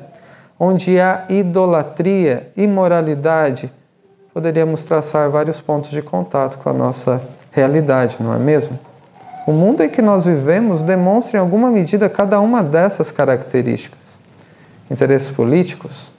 onde 0.60 1.00
há 1.00 1.26
idolatria, 1.28 2.52
imoralidade, 2.56 3.72
poderíamos 4.34 4.84
traçar 4.84 5.30
vários 5.30 5.60
pontos 5.60 5.90
de 5.90 6.02
contato 6.02 6.60
com 6.60 6.70
a 6.70 6.74
nossa 6.74 7.22
realidade, 7.52 8.18
não 8.20 8.34
é 8.34 8.40
mesmo? 8.40 8.80
O 9.46 9.52
mundo 9.52 9.84
em 9.84 9.90
que 9.90 10.02
nós 10.02 10.26
vivemos 10.26 10.82
demonstra 10.82 11.38
em 11.38 11.42
alguma 11.42 11.70
medida 11.70 12.08
cada 12.08 12.40
uma 12.40 12.64
dessas 12.64 13.12
características 13.12 14.04
interesses 14.90 15.30
políticos, 15.30 16.12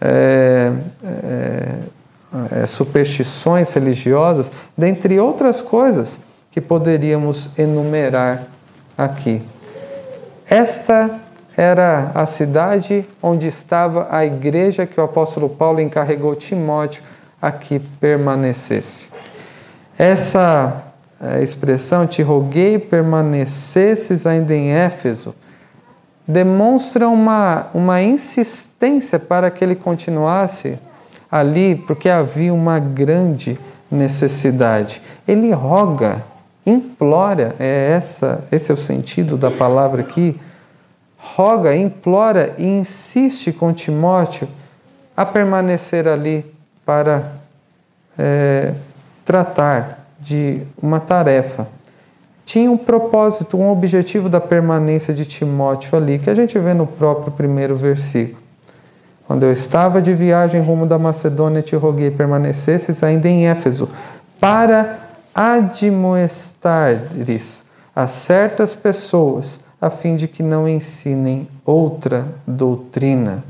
é, 0.00 0.72
é, 1.04 2.62
é, 2.62 2.66
superstições 2.66 3.72
religiosas, 3.72 4.50
dentre 4.76 5.18
outras 5.18 5.60
coisas 5.60 6.20
que 6.50 6.60
poderíamos 6.60 7.50
enumerar 7.58 8.46
aqui. 8.96 9.42
Esta 10.48 11.20
era 11.56 12.10
a 12.14 12.26
cidade 12.26 13.06
onde 13.22 13.46
estava 13.46 14.08
a 14.10 14.24
igreja 14.24 14.86
que 14.86 15.00
o 15.00 15.04
apóstolo 15.04 15.48
Paulo 15.48 15.80
encarregou 15.80 16.34
Timóteo 16.34 17.02
a 17.40 17.52
que 17.52 17.78
permanecesse. 17.78 19.08
Essa 19.96 20.84
é, 21.20 21.42
expressão, 21.42 22.06
te 22.06 22.22
roguei 22.22 22.78
permanecesses 22.78 24.26
ainda 24.26 24.54
em 24.54 24.72
Éfeso, 24.72 25.34
demonstra 26.26 27.08
uma, 27.08 27.66
uma 27.74 28.02
insistência 28.02 29.18
para 29.18 29.50
que 29.50 29.62
ele 29.62 29.74
continuasse 29.74 30.78
ali, 31.30 31.74
porque 31.74 32.08
havia 32.08 32.52
uma 32.52 32.78
grande 32.78 33.58
necessidade. 33.90 35.02
Ele 35.26 35.52
roga, 35.52 36.24
implora, 36.64 37.54
é 37.58 37.90
essa, 37.90 38.44
esse 38.50 38.70
é 38.70 38.74
o 38.74 38.78
sentido 38.78 39.36
da 39.36 39.50
palavra 39.50 40.00
aqui. 40.00 40.40
Roga, 41.18 41.74
implora 41.76 42.54
e 42.58 42.64
insiste 42.64 43.52
com 43.52 43.72
Timóteo 43.72 44.48
a 45.16 45.24
permanecer 45.24 46.08
ali 46.08 46.44
para 46.84 47.32
é, 48.18 48.74
tratar 49.24 50.06
de 50.20 50.62
uma 50.80 51.00
tarefa 51.00 51.66
tinha 52.44 52.70
um 52.70 52.76
propósito, 52.76 53.56
um 53.56 53.70
objetivo 53.70 54.28
da 54.28 54.40
permanência 54.40 55.14
de 55.14 55.24
Timóteo 55.24 55.96
ali, 55.96 56.18
que 56.18 56.28
a 56.28 56.34
gente 56.34 56.58
vê 56.58 56.74
no 56.74 56.86
próprio 56.86 57.32
primeiro 57.32 57.74
versículo. 57.74 58.42
Quando 59.26 59.44
eu 59.44 59.52
estava 59.52 60.02
de 60.02 60.12
viagem 60.12 60.60
rumo 60.60 60.86
da 60.86 60.98
Macedônia, 60.98 61.62
te 61.62 61.74
roguei 61.74 62.10
permanecesses 62.10 63.02
ainda 63.02 63.26
em 63.28 63.46
Éfeso, 63.46 63.88
para 64.38 64.98
admoestares 65.34 67.64
a 67.96 68.06
certas 68.06 68.74
pessoas, 68.74 69.60
a 69.80 69.88
fim 69.88 70.16
de 70.16 70.28
que 70.28 70.42
não 70.42 70.68
ensinem 70.68 71.48
outra 71.64 72.26
doutrina. 72.46 73.42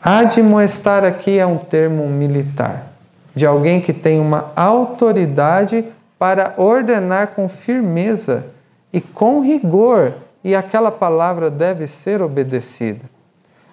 Admoestar 0.00 1.04
aqui 1.04 1.36
é 1.38 1.46
um 1.46 1.58
termo 1.58 2.08
militar, 2.08 2.92
de 3.34 3.44
alguém 3.44 3.80
que 3.80 3.92
tem 3.92 4.20
uma 4.20 4.52
autoridade 4.54 5.84
para 6.18 6.54
ordenar 6.56 7.28
com 7.28 7.48
firmeza 7.48 8.46
e 8.92 9.00
com 9.00 9.40
rigor 9.40 10.14
e 10.42 10.54
aquela 10.54 10.90
palavra 10.90 11.50
deve 11.50 11.86
ser 11.86 12.22
obedecida. 12.22 13.04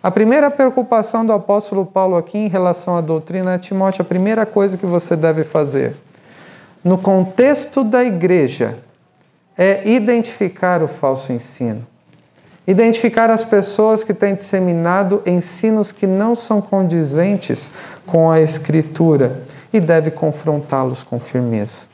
A 0.01 0.11
primeira 0.11 0.51
preocupação 0.51 1.25
do 1.25 1.31
apóstolo 1.31 1.85
Paulo 1.85 2.17
aqui 2.17 2.37
em 2.37 2.49
relação 2.49 2.97
à 2.97 3.01
doutrina 3.01 3.53
é 3.53 3.57
Timóteo, 3.57 4.01
a 4.01 4.05
primeira 4.05 4.45
coisa 4.45 4.77
que 4.77 4.85
você 4.85 5.15
deve 5.15 5.43
fazer 5.43 5.95
no 6.83 6.97
contexto 6.97 7.83
da 7.83 8.03
igreja 8.03 8.77
é 9.57 9.87
identificar 9.87 10.83
o 10.83 10.87
falso 10.87 11.31
ensino. 11.31 11.87
Identificar 12.67 13.29
as 13.29 13.43
pessoas 13.43 14.03
que 14.03 14.13
têm 14.13 14.35
disseminado 14.35 15.21
ensinos 15.25 15.91
que 15.91 16.05
não 16.07 16.35
são 16.35 16.61
condizentes 16.61 17.71
com 18.05 18.29
a 18.29 18.41
Escritura 18.41 19.43
e 19.71 19.79
deve 19.79 20.11
confrontá-los 20.11 21.03
com 21.03 21.19
firmeza. 21.19 21.92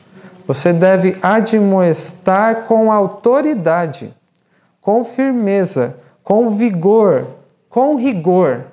Você 0.50 0.72
deve 0.72 1.16
admoestar 1.22 2.64
com 2.64 2.90
autoridade, 2.90 4.12
com 4.80 5.04
firmeza, 5.04 6.00
com 6.24 6.56
vigor, 6.56 7.28
com 7.68 7.94
rigor 7.94 8.64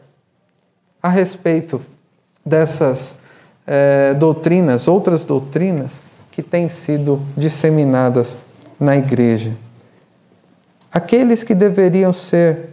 a 1.03 1.07
respeito 1.07 1.79
dessas 2.43 3.19
eh, 3.67 4.15
doutrinas, 4.15 4.87
outras 4.87 5.23
doutrinas 5.23 6.01
que 6.31 6.41
têm 6.41 6.67
sido 6.67 7.21
disseminadas 7.37 8.39
na 8.79 8.97
igreja. 8.97 9.51
Aqueles 10.91 11.43
que 11.43 11.53
deveriam 11.53 12.11
ser 12.11 12.69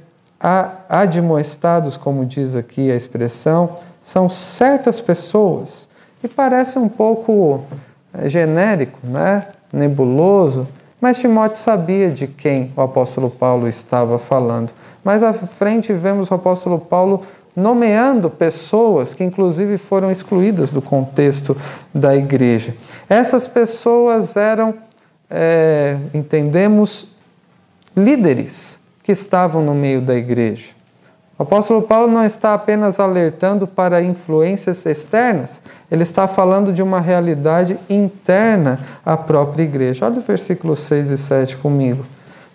admoestados, 0.88 1.98
como 1.98 2.24
diz 2.24 2.56
aqui 2.56 2.90
a 2.90 2.96
expressão, 2.96 3.76
são 4.00 4.30
certas 4.30 4.98
pessoas. 4.98 5.86
E 6.22 6.26
parece 6.26 6.78
um 6.78 6.88
pouco 6.88 7.66
genérico, 8.26 8.98
né? 9.02 9.46
nebuloso, 9.72 10.68
mas 11.00 11.18
Timóteo 11.18 11.58
sabia 11.58 12.10
de 12.10 12.26
quem 12.26 12.72
o 12.76 12.80
apóstolo 12.80 13.28
Paulo 13.28 13.68
estava 13.68 14.18
falando. 14.18 14.72
Mais 15.04 15.22
à 15.22 15.32
frente 15.32 15.92
vemos 15.92 16.30
o 16.30 16.34
apóstolo 16.34 16.78
Paulo 16.78 17.22
nomeando 17.54 18.30
pessoas 18.30 19.14
que, 19.14 19.22
inclusive, 19.22 19.76
foram 19.78 20.10
excluídas 20.10 20.70
do 20.70 20.80
contexto 20.80 21.56
da 21.92 22.16
igreja. 22.16 22.74
Essas 23.08 23.46
pessoas 23.46 24.36
eram, 24.36 24.74
é, 25.28 25.98
entendemos, 26.12 27.14
líderes 27.96 28.80
que 29.02 29.12
estavam 29.12 29.62
no 29.62 29.74
meio 29.74 30.00
da 30.00 30.14
igreja. 30.14 30.70
O 31.36 31.42
apóstolo 31.42 31.82
Paulo 31.82 32.12
não 32.12 32.24
está 32.24 32.54
apenas 32.54 33.00
alertando 33.00 33.66
para 33.66 34.00
influências 34.00 34.86
externas, 34.86 35.60
ele 35.90 36.04
está 36.04 36.28
falando 36.28 36.72
de 36.72 36.80
uma 36.80 37.00
realidade 37.00 37.76
interna 37.90 38.78
à 39.04 39.16
própria 39.16 39.64
igreja. 39.64 40.06
Olha 40.06 40.18
o 40.18 40.20
versículos 40.20 40.78
6 40.80 41.10
e 41.10 41.18
7 41.18 41.56
comigo. 41.56 42.06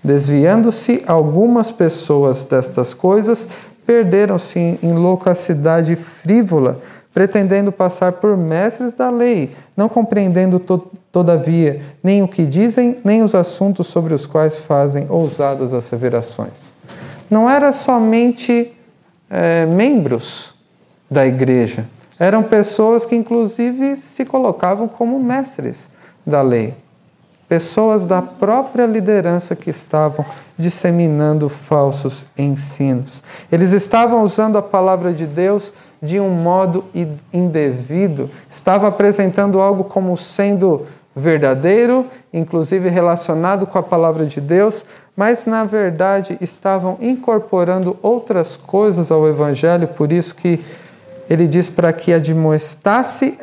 Desviando-se 0.02 1.04
algumas 1.06 1.74
pessoas 1.74 2.46
destas 2.46 2.94
coisas, 2.94 3.50
perderam-se 3.86 4.80
em 4.82 4.94
loucacidade 4.94 5.98
frívola, 5.98 6.80
pretendendo 7.14 7.74
passar 7.74 8.14
por 8.14 8.38
mestres 8.38 8.94
da 8.94 9.10
lei, 9.10 9.52
não 9.76 9.90
compreendendo, 9.90 10.58
to 10.58 10.90
todavia, 11.12 11.82
nem 12.04 12.22
o 12.22 12.28
que 12.28 12.46
dizem, 12.46 13.00
nem 13.04 13.24
os 13.24 13.36
assuntos 13.36 13.88
sobre 13.88 14.14
os 14.14 14.26
quais 14.26 14.58
fazem 14.60 15.08
ousadas 15.10 15.74
asseverações 15.74 16.80
não 17.30 17.50
era 17.50 17.72
somente 17.72 18.74
é, 19.30 19.66
membros 19.66 20.54
da 21.10 21.26
igreja, 21.26 21.86
eram 22.20 22.44
pessoas 22.44 23.06
que, 23.06 23.16
inclusive, 23.16 23.96
se 23.96 24.26
colocavam 24.26 24.88
como 24.88 25.20
mestres 25.20 25.90
da 26.26 26.42
lei. 26.42 26.74
Pessoas 27.48 28.06
da 28.06 28.22
própria 28.22 28.86
liderança 28.86 29.56
que 29.56 29.70
estavam 29.70 30.26
disseminando 30.58 31.50
falsos 31.50 32.28
ensinos. 32.38 33.24
Eles 33.52 33.72
estavam 33.72 34.22
usando 34.22 34.58
a 34.58 34.62
palavra 34.62 35.14
de 35.14 35.26
Deus 35.26 35.74
de 36.02 36.20
um 36.20 36.30
modo 36.30 36.86
indevido, 37.34 38.30
estavam 38.50 38.88
apresentando 38.88 39.60
algo 39.60 39.84
como 39.84 40.16
sendo 40.16 40.86
verdadeiro, 41.16 42.06
inclusive 42.32 42.88
relacionado 42.90 43.66
com 43.66 43.78
a 43.78 43.84
palavra 43.84 44.26
de 44.26 44.40
Deus, 44.40 44.86
mas 45.20 45.46
na 45.46 45.66
verdade 45.66 46.38
estavam 46.40 46.98
incorporando 47.02 47.98
outras 48.02 48.56
coisas 48.56 49.12
ao 49.12 49.28
Evangelho, 49.28 49.86
por 49.86 50.14
isso 50.14 50.34
que 50.34 50.64
ele 51.30 51.46
diz 51.46 51.70
para 51.70 51.92
que 51.92 52.14
admoestasse 52.14 53.38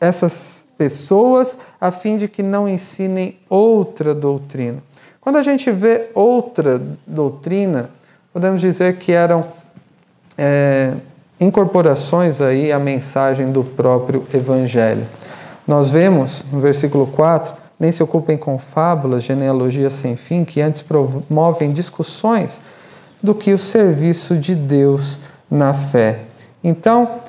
essas 0.00 0.66
pessoas 0.78 1.58
a 1.78 1.90
fim 1.90 2.16
de 2.16 2.26
que 2.28 2.42
não 2.42 2.66
ensinem 2.66 3.36
outra 3.46 4.14
doutrina. 4.14 4.78
Quando 5.20 5.36
a 5.36 5.42
gente 5.42 5.70
vê 5.70 6.06
outra 6.14 6.80
doutrina, 7.06 7.90
podemos 8.32 8.62
dizer 8.62 8.96
que 8.96 9.12
eram 9.12 9.48
é, 10.38 10.94
incorporações 11.38 12.40
aí 12.40 12.72
à 12.72 12.78
mensagem 12.78 13.48
do 13.48 13.62
próprio 13.62 14.26
Evangelho. 14.32 15.06
Nós 15.68 15.90
vemos 15.90 16.42
no 16.50 16.58
versículo 16.58 17.06
4 17.08 17.65
nem 17.78 17.92
se 17.92 18.02
ocupem 18.02 18.38
com 18.38 18.58
fábulas, 18.58 19.22
genealogias 19.22 19.92
sem 19.92 20.16
fim, 20.16 20.44
que 20.44 20.60
antes 20.60 20.82
promovem 20.82 21.72
discussões 21.72 22.62
do 23.22 23.34
que 23.34 23.52
o 23.52 23.58
serviço 23.58 24.36
de 24.36 24.54
Deus 24.54 25.18
na 25.50 25.74
fé. 25.74 26.20
Então, 26.62 27.20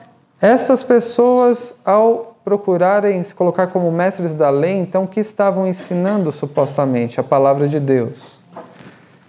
estas 0.41 0.83
pessoas, 0.83 1.79
ao 1.85 2.35
procurarem 2.43 3.21
se 3.23 3.35
colocar 3.35 3.67
como 3.67 3.91
mestres 3.91 4.33
da 4.33 4.49
lei, 4.49 4.73
então, 4.73 5.05
que 5.05 5.19
estavam 5.19 5.67
ensinando 5.67 6.31
supostamente? 6.31 7.19
A 7.19 7.23
palavra 7.23 7.67
de 7.67 7.79
Deus. 7.79 8.39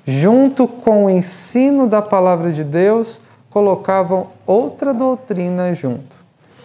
Junto 0.06 0.68
com 0.68 1.06
o 1.06 1.10
ensino 1.10 1.88
da 1.88 2.00
palavra 2.00 2.52
de 2.52 2.62
Deus, 2.62 3.20
colocavam 3.50 4.28
outra 4.46 4.94
doutrina 4.94 5.74
junto. 5.74 6.16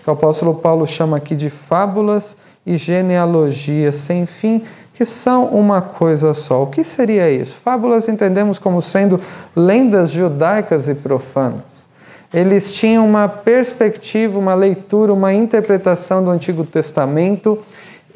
O 0.06 0.12
apóstolo 0.12 0.56
Paulo 0.56 0.86
chama 0.86 1.18
aqui 1.18 1.36
de 1.36 1.50
fábulas 1.50 2.38
e 2.66 2.78
genealogia 2.78 3.92
sem 3.92 4.26
fim, 4.26 4.64
que 4.94 5.06
são 5.06 5.46
uma 5.46 5.82
coisa 5.82 6.34
só. 6.34 6.64
O 6.64 6.68
que 6.68 6.84
seria 6.84 7.30
isso? 7.30 7.56
Fábulas 7.56 8.08
entendemos 8.08 8.60
como 8.60 8.82
sendo 8.82 9.20
lendas 9.56 10.12
judaicas 10.12 10.88
e 10.88 10.96
profanas. 10.96 11.88
Eles 12.34 12.72
tinham 12.72 13.06
uma 13.06 13.28
perspectiva, 13.28 14.40
uma 14.40 14.56
leitura, 14.56 15.14
uma 15.14 15.34
interpretação 15.34 16.24
do 16.24 16.32
Antigo 16.32 16.64
Testamento 16.64 17.60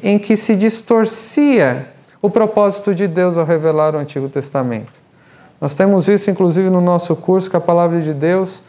em 0.02 0.18
que 0.18 0.36
se 0.36 0.56
distorcia 0.56 1.88
o 2.20 2.28
propósito 2.28 2.94
de 2.94 3.06
Deus 3.06 3.36
ao 3.36 3.44
revelar 3.44 3.94
o 3.94 3.98
Antigo 3.98 4.28
Testamento. 4.28 5.00
Nós 5.60 5.74
temos 5.74 6.08
isso, 6.08 6.30
inclusive, 6.30 6.70
no 6.70 6.80
nosso 6.80 7.14
curso, 7.16 7.50
que 7.50 7.56
a 7.56 7.60
palavra 7.60 8.00
de 8.00 8.12
Deus 8.12 8.62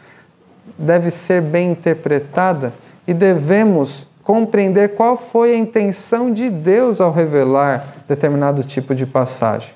deve 0.78 1.10
ser 1.10 1.40
bem 1.40 1.70
interpretada 1.70 2.72
e 3.06 3.14
devemos 3.14 4.08
compreender 4.22 4.94
qual 4.94 5.16
foi 5.16 5.54
a 5.54 5.56
intenção 5.56 6.32
de 6.32 6.48
Deus 6.48 7.00
ao 7.00 7.12
revelar 7.12 7.96
determinado 8.08 8.62
tipo 8.62 8.94
de 8.94 9.06
passagem. 9.06 9.70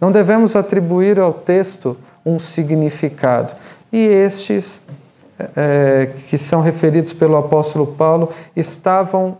Não 0.00 0.10
devemos 0.10 0.56
atribuir 0.56 1.20
ao 1.20 1.32
texto 1.32 1.96
um 2.24 2.38
significado. 2.38 3.54
E 3.92 3.98
estes, 3.98 4.86
é, 5.56 6.10
que 6.28 6.38
são 6.38 6.60
referidos 6.60 7.12
pelo 7.12 7.36
apóstolo 7.36 7.86
Paulo, 7.86 8.30
estavam 8.56 9.38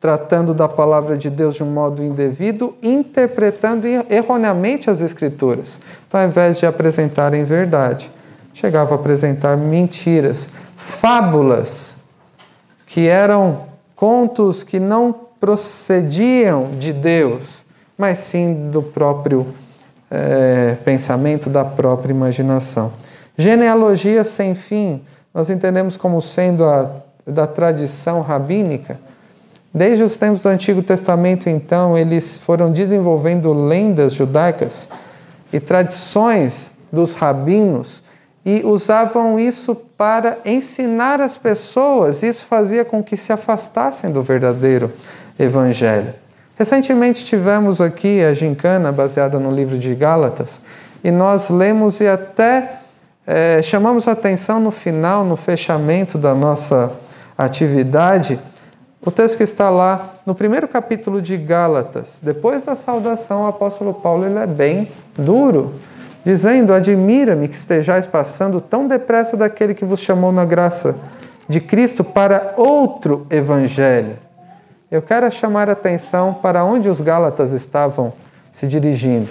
tratando 0.00 0.52
da 0.52 0.68
palavra 0.68 1.16
de 1.16 1.30
Deus 1.30 1.54
de 1.54 1.62
um 1.62 1.70
modo 1.70 2.02
indevido, 2.02 2.74
interpretando 2.82 3.86
erroneamente 4.10 4.90
as 4.90 5.00
Escrituras. 5.00 5.80
Então, 6.06 6.20
ao 6.20 6.26
invés 6.26 6.58
de 6.58 6.66
apresentarem 6.66 7.42
verdade, 7.42 8.10
chegavam 8.52 8.96
a 8.96 9.00
apresentar 9.00 9.56
mentiras, 9.56 10.48
fábulas 10.76 12.03
que 12.94 13.08
eram 13.08 13.62
contos 13.96 14.62
que 14.62 14.78
não 14.78 15.12
procediam 15.40 16.76
de 16.78 16.92
Deus, 16.92 17.64
mas 17.98 18.20
sim 18.20 18.70
do 18.70 18.84
próprio 18.84 19.48
é, 20.08 20.76
pensamento, 20.84 21.50
da 21.50 21.64
própria 21.64 22.12
imaginação. 22.12 22.92
Genealogia 23.36 24.22
sem 24.22 24.54
fim, 24.54 25.02
nós 25.34 25.50
entendemos 25.50 25.96
como 25.96 26.22
sendo 26.22 26.64
a, 26.64 26.88
da 27.26 27.48
tradição 27.48 28.20
rabínica. 28.20 29.00
Desde 29.74 30.04
os 30.04 30.16
tempos 30.16 30.40
do 30.40 30.48
Antigo 30.48 30.80
Testamento, 30.80 31.50
então, 31.50 31.98
eles 31.98 32.38
foram 32.38 32.70
desenvolvendo 32.70 33.52
lendas 33.52 34.12
judaicas 34.12 34.88
e 35.52 35.58
tradições 35.58 36.76
dos 36.92 37.14
rabinos 37.14 38.04
e 38.46 38.62
usavam 38.64 39.36
isso 39.40 39.74
para 39.96 40.38
ensinar 40.44 41.20
as 41.20 41.36
pessoas. 41.36 42.22
Isso 42.22 42.46
fazia 42.46 42.84
com 42.84 43.02
que 43.02 43.16
se 43.16 43.32
afastassem 43.32 44.10
do 44.10 44.22
verdadeiro 44.22 44.92
evangelho. 45.38 46.14
Recentemente 46.56 47.24
tivemos 47.24 47.80
aqui 47.80 48.22
a 48.22 48.32
gincana 48.32 48.92
baseada 48.92 49.38
no 49.38 49.50
livro 49.50 49.76
de 49.76 49.94
Gálatas 49.94 50.60
e 51.02 51.10
nós 51.10 51.50
lemos 51.50 52.00
e 52.00 52.06
até 52.06 52.80
é, 53.26 53.60
chamamos 53.60 54.06
atenção 54.06 54.60
no 54.60 54.70
final, 54.70 55.24
no 55.24 55.36
fechamento 55.36 56.16
da 56.16 56.34
nossa 56.34 56.92
atividade, 57.36 58.38
o 59.04 59.10
texto 59.10 59.36
que 59.36 59.42
está 59.42 59.68
lá 59.68 60.14
no 60.24 60.34
primeiro 60.34 60.68
capítulo 60.68 61.20
de 61.20 61.36
Gálatas. 61.36 62.18
Depois 62.22 62.64
da 62.64 62.74
saudação, 62.74 63.42
o 63.42 63.46
apóstolo 63.46 63.92
Paulo 63.92 64.24
ele 64.24 64.38
é 64.38 64.46
bem 64.46 64.88
duro 65.16 65.74
dizendo: 66.24 66.72
Admira-me 66.72 67.48
que 67.48 67.56
estejais 67.56 68.06
passando 68.06 68.60
tão 68.60 68.88
depressa 68.88 69.36
daquele 69.36 69.74
que 69.74 69.84
vos 69.84 70.00
chamou 70.00 70.32
na 70.32 70.44
graça 70.44 70.96
de 71.48 71.60
Cristo 71.60 72.02
para 72.02 72.54
outro 72.56 73.26
evangelho. 73.30 74.16
Eu 74.90 75.02
quero 75.02 75.30
chamar 75.30 75.68
a 75.68 75.72
atenção 75.72 76.34
para 76.34 76.64
onde 76.64 76.88
os 76.88 77.00
Gálatas 77.00 77.52
estavam 77.52 78.12
se 78.52 78.66
dirigindo. 78.66 79.28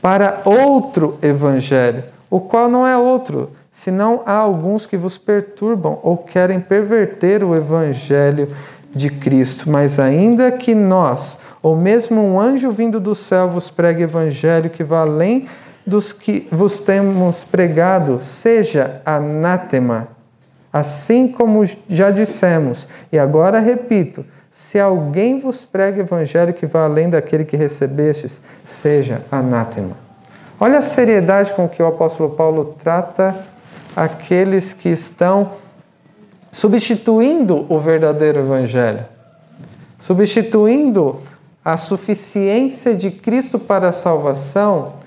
Para 0.00 0.40
outro 0.44 1.18
evangelho, 1.20 2.04
o 2.30 2.40
qual 2.40 2.68
não 2.68 2.86
é 2.86 2.96
outro, 2.96 3.50
senão 3.70 4.22
há 4.24 4.32
alguns 4.32 4.86
que 4.86 4.96
vos 4.96 5.18
perturbam 5.18 5.98
ou 6.02 6.16
querem 6.16 6.60
perverter 6.60 7.44
o 7.44 7.54
evangelho 7.54 8.48
de 8.94 9.10
Cristo. 9.10 9.68
Mas 9.68 9.98
ainda 9.98 10.50
que 10.52 10.74
nós, 10.74 11.40
ou 11.62 11.76
mesmo 11.76 12.22
um 12.22 12.40
anjo 12.40 12.70
vindo 12.70 12.98
do 12.98 13.14
céu, 13.14 13.48
vos 13.48 13.68
pregue 13.68 14.04
evangelho 14.04 14.70
que 14.70 14.84
vá 14.84 15.00
além 15.00 15.48
dos 15.90 16.12
que 16.12 16.48
vos 16.50 16.80
temos 16.80 17.44
pregado, 17.44 18.20
seja 18.20 19.02
anátema 19.04 20.08
Assim 20.72 21.26
como 21.26 21.64
já 21.88 22.10
dissemos, 22.10 22.86
e 23.10 23.18
agora 23.18 23.58
repito: 23.58 24.24
se 24.50 24.78
alguém 24.78 25.40
vos 25.40 25.64
prega 25.64 26.02
evangelho 26.02 26.54
que 26.54 26.66
vá 26.66 26.84
além 26.84 27.10
daquele 27.10 27.44
que 27.44 27.56
recebestes, 27.56 28.40
seja 28.64 29.22
anátema. 29.32 29.96
Olha 30.60 30.78
a 30.78 30.82
seriedade 30.82 31.52
com 31.54 31.68
que 31.68 31.82
o 31.82 31.86
apóstolo 31.86 32.30
Paulo 32.30 32.76
trata 32.80 33.34
aqueles 33.96 34.72
que 34.72 34.90
estão 34.90 35.52
substituindo 36.52 37.66
o 37.68 37.78
verdadeiro 37.78 38.40
evangelho, 38.40 39.04
substituindo 39.98 41.20
a 41.64 41.76
suficiência 41.76 42.94
de 42.94 43.10
Cristo 43.10 43.58
para 43.58 43.88
a 43.88 43.92
salvação 43.92 44.99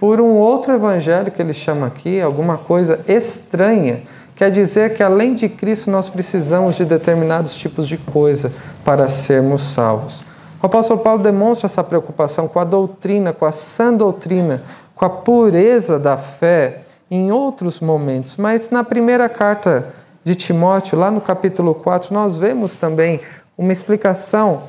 por 0.00 0.20
um 0.20 0.38
outro 0.38 0.72
evangelho 0.72 1.30
que 1.30 1.40
ele 1.40 1.54
chama 1.54 1.86
aqui, 1.86 2.20
alguma 2.20 2.58
coisa 2.58 2.98
estranha 3.06 4.02
Quer 4.40 4.50
dizer 4.50 4.96
que 4.96 5.02
além 5.02 5.34
de 5.34 5.50
Cristo 5.50 5.90
nós 5.90 6.08
precisamos 6.08 6.74
de 6.74 6.86
determinados 6.86 7.54
tipos 7.54 7.86
de 7.86 7.98
coisa 7.98 8.50
para 8.82 9.06
sermos 9.10 9.62
salvos. 9.62 10.24
O 10.62 10.64
apóstolo 10.64 11.00
Paulo 11.00 11.22
demonstra 11.22 11.66
essa 11.66 11.84
preocupação 11.84 12.48
com 12.48 12.58
a 12.58 12.64
doutrina, 12.64 13.34
com 13.34 13.44
a 13.44 13.52
sã 13.52 13.92
doutrina, 13.92 14.62
com 14.94 15.04
a 15.04 15.10
pureza 15.10 15.98
da 15.98 16.16
fé 16.16 16.84
em 17.10 17.30
outros 17.30 17.80
momentos, 17.80 18.38
mas 18.38 18.70
na 18.70 18.82
primeira 18.82 19.28
carta 19.28 19.92
de 20.24 20.34
Timóteo, 20.34 20.98
lá 20.98 21.10
no 21.10 21.20
capítulo 21.20 21.74
4, 21.74 22.14
nós 22.14 22.38
vemos 22.38 22.74
também 22.74 23.20
uma 23.58 23.74
explicação 23.74 24.62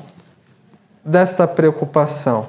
desta 1.02 1.48
preocupação. 1.48 2.48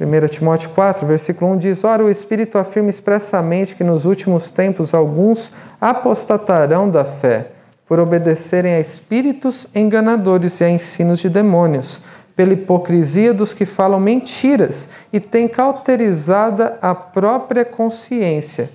1 0.00 0.28
Timóteo 0.28 0.70
4, 0.70 1.04
versículo 1.04 1.52
1 1.52 1.58
diz: 1.58 1.82
Ora, 1.82 2.04
o 2.04 2.10
Espírito 2.10 2.56
afirma 2.56 2.88
expressamente 2.88 3.74
que 3.74 3.82
nos 3.82 4.04
últimos 4.04 4.48
tempos 4.48 4.94
alguns 4.94 5.52
apostatarão 5.80 6.88
da 6.88 7.04
fé, 7.04 7.48
por 7.86 7.98
obedecerem 7.98 8.74
a 8.74 8.80
espíritos 8.80 9.74
enganadores 9.74 10.60
e 10.60 10.64
a 10.64 10.70
ensinos 10.70 11.18
de 11.18 11.28
demônios, 11.28 12.00
pela 12.36 12.52
hipocrisia 12.52 13.34
dos 13.34 13.52
que 13.52 13.66
falam 13.66 13.98
mentiras 13.98 14.88
e 15.12 15.18
têm 15.18 15.48
cauterizada 15.48 16.78
a 16.80 16.94
própria 16.94 17.64
consciência, 17.64 18.70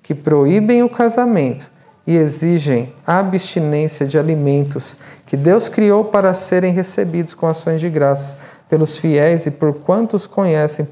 que 0.00 0.14
proíbem 0.14 0.84
o 0.84 0.88
casamento 0.88 1.68
e 2.06 2.16
exigem 2.16 2.92
a 3.04 3.18
abstinência 3.18 4.06
de 4.06 4.16
alimentos 4.16 4.96
que 5.26 5.36
Deus 5.36 5.68
criou 5.68 6.04
para 6.04 6.32
serem 6.32 6.72
recebidos 6.72 7.34
com 7.34 7.48
ações 7.48 7.80
de 7.80 7.90
graças 7.90 8.36
pelos 8.68 8.98
fiéis 8.98 9.46
e 9.46 9.50
por 9.50 9.74
quantos 9.74 10.26
conhecem 10.26 10.88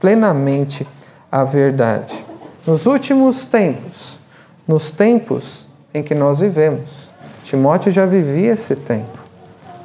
plenamente 0.00 0.86
a 1.30 1.44
verdade. 1.44 2.24
Nos 2.66 2.86
últimos 2.86 3.46
tempos, 3.46 4.18
nos 4.66 4.90
tempos 4.90 5.66
em 5.92 6.02
que 6.02 6.14
nós 6.14 6.40
vivemos, 6.40 7.08
Timóteo 7.44 7.90
já 7.90 8.04
vivia 8.04 8.52
esse 8.52 8.76
tempo. 8.76 9.18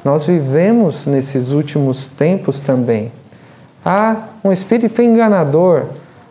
Nós 0.03 0.27
vivemos 0.27 1.05
nesses 1.05 1.51
últimos 1.51 2.07
tempos 2.07 2.59
também. 2.59 3.11
Há 3.85 4.27
um 4.43 4.51
espírito 4.51 5.01
enganador, 5.01 5.85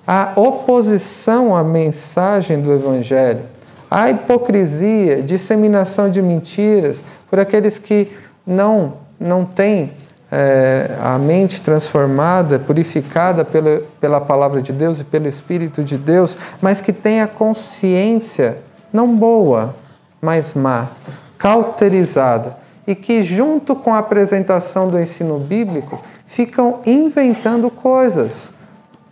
há 0.06 0.32
oposição 0.36 1.56
à 1.56 1.64
mensagem 1.64 2.60
do 2.60 2.72
Evangelho, 2.72 3.42
há 3.90 4.10
hipocrisia, 4.10 5.22
disseminação 5.22 6.10
de 6.10 6.20
mentiras 6.20 7.02
por 7.30 7.40
aqueles 7.40 7.78
que 7.78 8.10
não, 8.46 8.94
não 9.18 9.44
têm 9.44 9.92
é, 10.34 10.96
a 10.98 11.18
mente 11.18 11.60
transformada, 11.60 12.58
purificada 12.58 13.44
pela, 13.44 13.82
pela 14.00 14.18
palavra 14.18 14.62
de 14.62 14.72
Deus 14.72 14.98
e 14.98 15.04
pelo 15.04 15.28
Espírito 15.28 15.84
de 15.84 15.98
Deus, 15.98 16.38
mas 16.58 16.80
que 16.80 16.90
tem 16.90 17.20
a 17.20 17.26
consciência 17.26 18.56
não 18.90 19.14
boa, 19.14 19.76
mas 20.22 20.54
má, 20.54 20.88
cauterizada, 21.36 22.56
e 22.86 22.94
que, 22.94 23.22
junto 23.22 23.76
com 23.76 23.92
a 23.92 23.98
apresentação 23.98 24.88
do 24.88 24.98
ensino 24.98 25.38
bíblico, 25.38 26.02
ficam 26.26 26.80
inventando 26.86 27.70
coisas, 27.70 28.54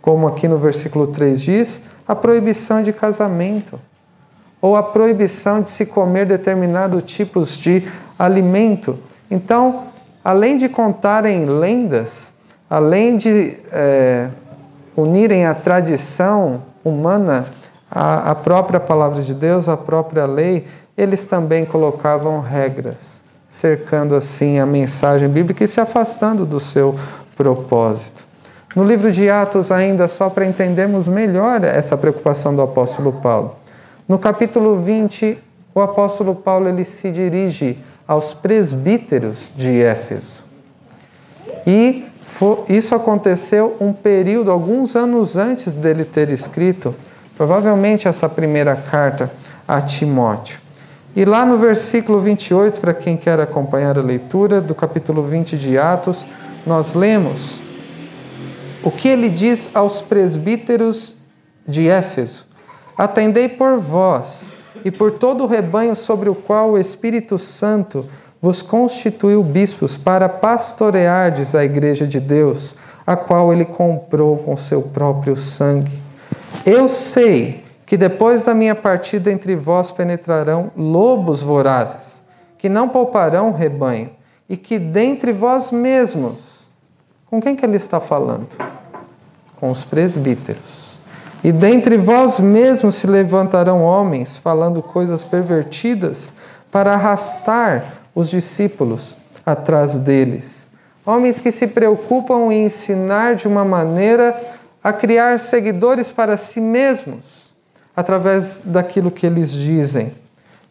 como 0.01 0.27
aqui 0.27 0.47
no 0.47 0.57
versículo 0.57 1.05
3 1.05 1.39
diz, 1.39 1.83
a 2.07 2.15
proibição 2.15 2.81
de 2.81 2.91
casamento, 2.91 3.79
ou 4.59 4.75
a 4.75 4.81
proibição 4.81 5.61
de 5.61 5.69
se 5.69 5.85
comer 5.85 6.25
determinados 6.25 7.03
tipos 7.03 7.55
de 7.57 7.87
alimento. 8.17 8.97
Então, 9.29 9.90
além 10.23 10.57
de 10.57 10.69
contarem 10.69 11.45
lendas, 11.45 12.33
além 12.69 13.17
de 13.17 13.57
é, 13.71 14.29
unirem 14.95 15.45
a 15.45 15.53
tradição 15.53 16.63
humana 16.83 17.47
à, 17.89 18.31
à 18.31 18.35
própria 18.35 18.79
palavra 18.79 19.21
de 19.23 19.33
Deus, 19.33 19.67
à 19.67 19.75
própria 19.75 20.25
lei, 20.25 20.67
eles 20.97 21.25
também 21.25 21.65
colocavam 21.65 22.39
regras, 22.39 23.21
cercando 23.49 24.15
assim 24.15 24.59
a 24.59 24.65
mensagem 24.65 25.27
bíblica 25.27 25.63
e 25.63 25.67
se 25.67 25.81
afastando 25.81 26.45
do 26.45 26.59
seu 26.59 26.97
propósito. 27.35 28.25
No 28.75 28.83
livro 28.83 29.11
de 29.11 29.29
Atos, 29.29 29.71
ainda 29.71 30.07
só 30.07 30.29
para 30.29 30.45
entendermos 30.45 31.07
melhor 31.07 31.63
essa 31.63 31.97
preocupação 31.97 32.55
do 32.55 32.61
apóstolo 32.61 33.11
Paulo. 33.13 33.55
No 34.07 34.17
capítulo 34.17 34.79
20, 34.79 35.37
o 35.73 35.81
apóstolo 35.81 36.35
Paulo 36.35 36.69
ele 36.69 36.85
se 36.85 37.11
dirige 37.11 37.77
aos 38.07 38.33
presbíteros 38.33 39.49
de 39.55 39.81
Éfeso. 39.81 40.43
E 41.65 42.05
isso 42.67 42.95
aconteceu 42.95 43.75
um 43.79 43.93
período, 43.93 44.49
alguns 44.49 44.95
anos 44.95 45.37
antes 45.37 45.73
dele 45.73 46.03
ter 46.03 46.29
escrito, 46.29 46.95
provavelmente 47.37 48.07
essa 48.07 48.27
primeira 48.27 48.75
carta 48.75 49.31
a 49.67 49.79
Timóteo. 49.79 50.59
E 51.15 51.25
lá 51.25 51.45
no 51.45 51.57
versículo 51.57 52.19
28, 52.21 52.79
para 52.79 52.93
quem 52.93 53.17
quer 53.17 53.39
acompanhar 53.39 53.97
a 53.97 54.01
leitura 54.01 54.61
do 54.61 54.73
capítulo 54.73 55.23
20 55.23 55.57
de 55.57 55.77
Atos, 55.77 56.25
nós 56.65 56.93
lemos 56.93 57.61
o 58.83 58.89
que 58.89 59.07
ele 59.07 59.29
diz 59.29 59.69
aos 59.75 60.01
presbíteros 60.01 61.17
de 61.67 61.89
Éfeso: 61.89 62.45
Atendei 62.97 63.49
por 63.49 63.77
vós 63.77 64.53
e 64.83 64.91
por 64.91 65.11
todo 65.11 65.43
o 65.43 65.47
rebanho 65.47 65.95
sobre 65.95 66.29
o 66.29 66.35
qual 66.35 66.71
o 66.71 66.77
Espírito 66.77 67.37
Santo 67.37 68.05
vos 68.41 68.61
constituiu 68.61 69.43
bispos 69.43 69.95
para 69.95 70.27
pastoreardes 70.27 71.53
a 71.53 71.63
igreja 71.63 72.07
de 72.07 72.19
Deus, 72.19 72.75
a 73.05 73.15
qual 73.15 73.53
ele 73.53 73.65
comprou 73.65 74.37
com 74.37 74.57
seu 74.57 74.81
próprio 74.81 75.35
sangue. 75.35 75.91
Eu 76.65 76.87
sei 76.87 77.63
que 77.85 77.97
depois 77.97 78.43
da 78.43 78.53
minha 78.53 78.73
partida 78.73 79.31
entre 79.31 79.55
vós 79.55 79.91
penetrarão 79.91 80.71
lobos 80.75 81.41
vorazes, 81.41 82.25
que 82.57 82.69
não 82.69 82.89
pouparão 82.89 83.49
o 83.49 83.55
rebanho, 83.55 84.09
e 84.49 84.57
que 84.57 84.79
dentre 84.79 85.31
vós 85.31 85.71
mesmos, 85.71 86.67
com 87.27 87.41
quem 87.41 87.55
que 87.55 87.65
ele 87.65 87.77
está 87.77 87.99
falando? 87.99 88.49
Com 89.59 89.69
os 89.69 89.83
presbíteros 89.83 90.90
e 91.43 91.51
dentre 91.51 91.97
vós 91.97 92.39
mesmos 92.39 92.95
se 92.95 93.07
levantarão 93.07 93.83
homens 93.83 94.37
falando 94.37 94.81
coisas 94.81 95.23
pervertidas 95.23 96.33
para 96.71 96.93
arrastar 96.93 98.01
os 98.13 98.29
discípulos 98.29 99.17
atrás 99.45 99.95
deles. 99.95 100.69
Homens 101.05 101.39
que 101.39 101.51
se 101.51 101.67
preocupam 101.67 102.51
em 102.51 102.65
ensinar 102.65 103.35
de 103.35 103.47
uma 103.47 103.65
maneira 103.65 104.39
a 104.83 104.93
criar 104.93 105.39
seguidores 105.39 106.11
para 106.11 106.37
si 106.37 106.61
mesmos, 106.61 107.51
através 107.95 108.61
daquilo 108.65 109.11
que 109.11 109.25
eles 109.25 109.51
dizem. 109.51 110.13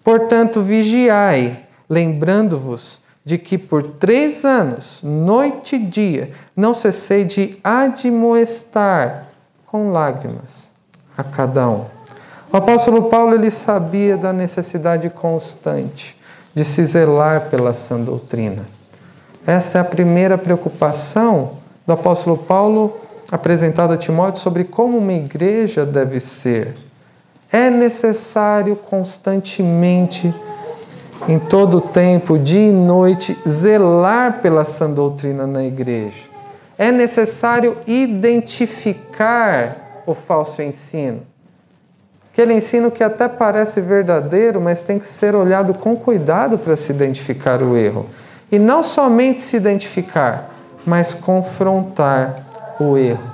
Portanto, 0.05 0.63
vigiai, 0.63 1.65
lembrando-vos 1.89 3.03
de 3.25 3.37
que 3.39 3.59
por 3.59 3.83
três 3.83 4.45
anos, 4.45 5.01
noite 5.03 5.77
e 5.77 5.79
dia, 5.79 6.33
não 6.57 6.73
cessei 6.73 7.25
de 7.25 7.59
admoestar 7.63 9.30
com 9.71 9.91
lágrimas 9.91 10.71
a 11.17 11.23
cada 11.23 11.69
um. 11.69 11.85
O 12.53 12.57
apóstolo 12.57 13.05
Paulo 13.05 13.35
ele 13.35 13.51
sabia 13.51 14.17
da 14.17 14.33
necessidade 14.33 15.09
constante 15.09 16.17
de 16.53 16.65
se 16.65 16.85
zelar 16.85 17.43
pela 17.43 17.73
sã 17.73 18.01
doutrina. 18.01 18.65
Essa 19.47 19.79
é 19.79 19.81
a 19.81 19.85
primeira 19.85 20.37
preocupação 20.37 21.53
do 21.87 21.93
apóstolo 21.93 22.37
Paulo 22.37 22.99
apresentado 23.31 23.95
a 23.95 23.97
Timóteo 23.97 24.43
sobre 24.43 24.65
como 24.65 24.99
uma 24.99 25.13
igreja 25.13 25.87
deve 25.87 26.19
ser. 26.19 26.77
É 27.53 27.71
necessário 27.71 28.75
constantemente, 28.75 30.35
em 31.29 31.39
todo 31.39 31.79
o 31.79 31.81
tempo, 31.81 32.39
dia 32.39 32.69
e 32.69 32.73
noite, 32.73 33.39
zelar 33.49 34.41
pela 34.41 34.65
sã 34.65 34.91
doutrina 34.91 35.47
na 35.47 35.65
igreja. 35.65 36.30
É 36.81 36.91
necessário 36.91 37.77
identificar 37.87 38.73
o 40.07 40.15
falso 40.15 40.63
ensino. 40.63 41.21
Aquele 42.33 42.55
ensino 42.55 42.91
que 42.91 43.05
até 43.05 43.29
parece 43.29 43.83
verdadeiro, 43.83 44.63
mas 44.63 44.83
tem 44.83 44.99
que 44.99 45.05
ser 45.05 45.35
olhado 45.35 45.75
com 45.75 45.95
cuidado 45.95 46.57
para 46.57 46.75
se 46.77 46.91
identificar 46.91 47.63
o 47.63 47.77
erro. 47.77 48.07
E 48.51 48.59
não 48.59 48.83
somente 48.83 49.43
se 49.43 49.59
identificar, 49.59 50.49
mas 50.87 51.13
confrontar 51.13 52.47
o 52.81 52.97
erro. 52.97 53.31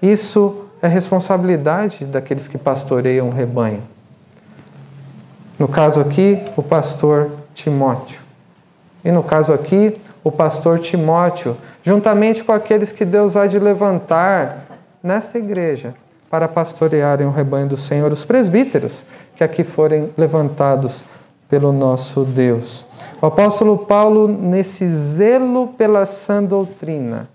Isso 0.00 0.64
é 0.80 0.88
responsabilidade 0.88 2.06
daqueles 2.06 2.48
que 2.48 2.56
pastoreiam 2.56 3.28
o 3.28 3.30
rebanho. 3.30 3.82
No 5.58 5.68
caso 5.68 6.00
aqui, 6.00 6.42
o 6.56 6.62
pastor 6.62 7.30
Timóteo. 7.52 8.22
E 9.04 9.12
no 9.12 9.22
caso 9.22 9.52
aqui, 9.52 10.00
o 10.24 10.32
pastor 10.32 10.78
Timóteo, 10.78 11.58
juntamente 11.82 12.44
com 12.44 12.52
aqueles 12.52 12.92
que 12.92 13.04
Deus 13.04 13.34
vai 13.34 13.48
de 13.48 13.58
levantar 13.58 14.66
nesta 15.02 15.38
igreja 15.38 15.94
para 16.28 16.46
pastorearem 16.46 17.26
o 17.26 17.30
rebanho 17.30 17.68
do 17.68 17.76
Senhor, 17.76 18.12
os 18.12 18.24
presbíteros 18.24 19.04
que 19.34 19.42
aqui 19.42 19.64
forem 19.64 20.10
levantados 20.16 21.04
pelo 21.48 21.72
nosso 21.72 22.24
Deus. 22.24 22.86
O 23.20 23.26
apóstolo 23.26 23.78
Paulo, 23.78 24.28
nesse 24.28 24.88
zelo 24.88 25.68
pela 25.68 26.06
sã 26.06 26.42
doutrina, 26.42 27.28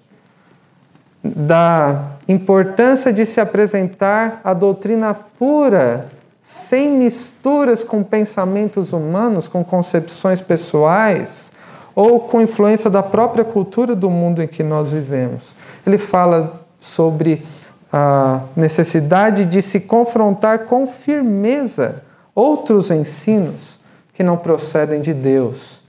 da 1.24 2.12
importância 2.28 3.12
de 3.12 3.26
se 3.26 3.42
apresentar 3.42 4.40
a 4.44 4.54
doutrina 4.54 5.14
pura, 5.14 6.08
sem 6.42 6.90
misturas 6.90 7.84
com 7.84 8.04
pensamentos 8.04 8.94
humanos, 8.94 9.48
com 9.48 9.64
concepções 9.64 10.40
pessoais 10.40 11.52
ou 11.96 12.20
com 12.20 12.42
influência 12.42 12.90
da 12.90 13.02
própria 13.02 13.46
cultura 13.46 13.96
do 13.96 14.10
mundo 14.10 14.44
em 14.44 14.48
que 14.48 14.62
nós 14.62 14.92
vivemos. 14.92 15.56
Ele 15.88 15.98
fala 15.98 16.62
sobre 16.80 17.46
a 17.92 18.42
necessidade 18.56 19.46
de 19.46 19.62
se 19.62 19.82
confrontar 19.82 20.66
com 20.66 20.86
firmeza 20.86 22.04
outros 22.36 22.92
ensinos 22.92 23.80
que 24.14 24.22
não 24.24 24.36
procedem 24.36 25.02
de 25.02 25.14
Deus, 25.14 25.82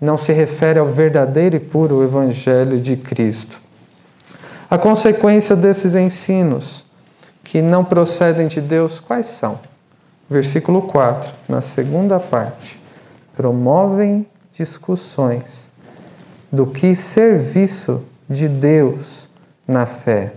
não 0.00 0.18
se 0.18 0.32
refere 0.32 0.78
ao 0.78 0.86
verdadeiro 0.86 1.56
e 1.56 1.60
puro 1.60 2.02
Evangelho 2.02 2.78
de 2.80 2.96
Cristo. 2.96 3.60
A 4.70 4.76
consequência 4.76 5.56
desses 5.56 5.94
ensinos 5.94 6.84
que 7.42 7.62
não 7.62 7.84
procedem 7.84 8.46
de 8.46 8.60
Deus, 8.60 9.00
quais 9.00 9.26
são? 9.26 9.58
Versículo 10.28 10.82
4, 10.82 11.30
na 11.48 11.60
segunda 11.60 12.18
parte. 12.18 12.78
Promovem 13.36 14.26
discussões 14.54 15.72
do 16.50 16.64
que 16.66 16.94
serviço 16.94 18.04
de 18.30 18.48
Deus 18.48 19.28
na 19.66 19.84
fé. 19.84 20.32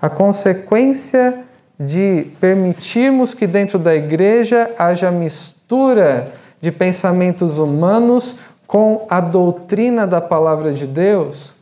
A 0.00 0.08
consequência 0.08 1.44
de 1.78 2.26
permitirmos 2.40 3.34
que 3.34 3.46
dentro 3.46 3.78
da 3.78 3.94
igreja 3.94 4.74
haja 4.78 5.10
mistura 5.10 6.32
de 6.60 6.72
pensamentos 6.72 7.58
humanos 7.58 8.36
com 8.66 9.06
a 9.10 9.20
doutrina 9.20 10.06
da 10.06 10.20
palavra 10.20 10.72
de 10.72 10.86
Deus 10.86 11.52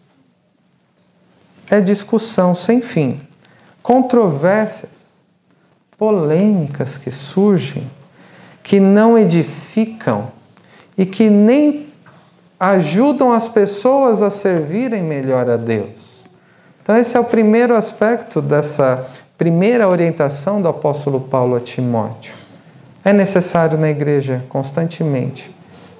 é 1.71 1.81
discussão 1.81 2.55
sem 2.55 2.81
fim, 2.81 3.21
controvérsias, 3.83 5.19
polêmicas 5.97 6.97
que 6.97 7.11
surgem, 7.11 7.91
que 8.63 8.79
não 8.79 9.19
edificam 9.19 10.31
e 10.97 11.05
que 11.05 11.29
nem 11.29 11.88
ajudam 12.59 13.33
as 13.33 13.47
pessoas 13.47 14.21
a 14.23 14.31
servirem 14.31 15.03
melhor 15.03 15.49
a 15.49 15.57
Deus. 15.57 16.25
Então, 16.83 16.97
esse 16.97 17.17
é 17.17 17.21
o 17.21 17.25
primeiro 17.25 17.77
aspecto 17.77 18.41
dessa 18.41 19.07
primeira 19.37 19.89
orientação 19.89 20.61
do 20.61 20.69
apóstolo 20.69 21.21
Paulo 21.21 21.55
a 21.55 21.61
Timóteo. 21.61 22.35
É 23.05 23.13
necessário 23.13 23.79
na 23.79 23.89
igreja 23.89 24.45
constantemente 24.49 25.55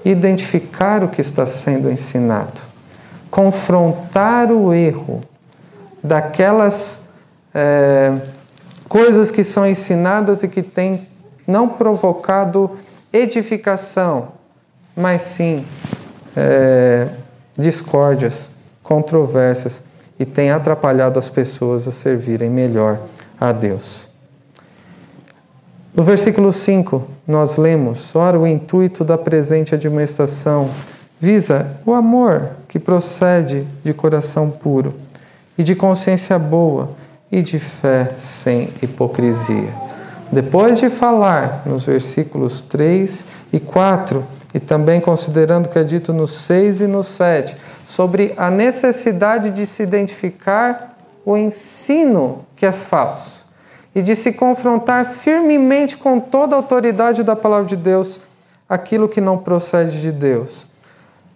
identificar 0.05 1.05
o 1.05 1.09
que 1.09 1.21
está 1.21 1.47
sendo 1.47 1.91
ensinado, 1.91 2.61
confrontar 3.31 4.51
o 4.51 4.73
erro 4.73 5.21
daquelas 6.03 7.09
é, 7.55 8.19
coisas 8.89 9.31
que 9.31 9.45
são 9.45 9.67
ensinadas 9.67 10.43
e 10.43 10.49
que 10.49 10.63
têm 10.63 11.07
não 11.47 11.69
provocado 11.69 12.71
edificação, 13.13 14.33
mas 14.97 15.23
sim 15.23 15.65
é, 16.37 17.09
discórdias, 17.59 18.51
controvérsias 18.83 19.83
e 20.19 20.25
tem 20.25 20.51
atrapalhado 20.51 21.19
as 21.19 21.29
pessoas 21.29 21.87
a 21.87 21.93
servirem 21.93 22.51
melhor 22.51 23.01
a 23.41 23.53
Deus. 23.53 24.09
No 25.95 26.03
versículo 26.03 26.53
5, 26.53 27.09
nós 27.27 27.57
lemos: 27.57 28.15
Ora, 28.15 28.39
o 28.39 28.47
intuito 28.47 29.05
da 29.05 29.19
presente 29.19 29.75
administração 29.75 30.71
visa 31.21 31.77
o 31.85 31.93
amor 31.93 32.51
que 32.69 32.79
procede 32.79 33.67
de 33.83 33.93
coração 33.93 34.51
puro 34.51 34.95
e 35.57 35.63
de 35.63 35.75
consciência 35.75 36.39
boa 36.39 36.91
e 37.31 37.43
de 37.43 37.59
fé 37.59 38.15
sem 38.17 38.73
hipocrisia. 38.81 39.73
Depois 40.31 40.79
de 40.79 40.91
falar 40.91 41.63
nos 41.67 41.87
versículos 41.87 42.63
3 42.63 43.27
e 43.53 43.59
4, 43.59 44.25
e 44.53 44.61
também 44.61 45.01
considerando 45.01 45.69
que 45.69 45.79
é 45.79 45.85
dito 45.85 46.13
no 46.13 46.27
6 46.27 46.83
e 46.83 46.87
no 46.87 47.05
7, 47.05 47.57
sobre 47.87 48.35
a 48.37 48.51
necessidade 48.51 49.51
de 49.51 49.67
se 49.67 49.83
identificar 49.83 50.97
o 51.25 51.37
ensino 51.37 52.45
que 52.57 52.67
é 52.67 52.73
falso 52.73 53.45
e 53.95 54.03
de 54.03 54.15
se 54.15 54.33
confrontar 54.33 55.05
firmemente 55.05 55.97
com 55.97 56.21
toda 56.21 56.55
a 56.55 56.59
autoridade 56.59 57.23
da 57.23 57.37
palavra 57.37 57.67
de 57.67 57.77
Deus 57.77 58.21
aquilo 58.69 59.09
que 59.09 59.21
não 59.21 59.39
procede 59.39 60.01
de 60.01 60.13
Deus. 60.13 60.67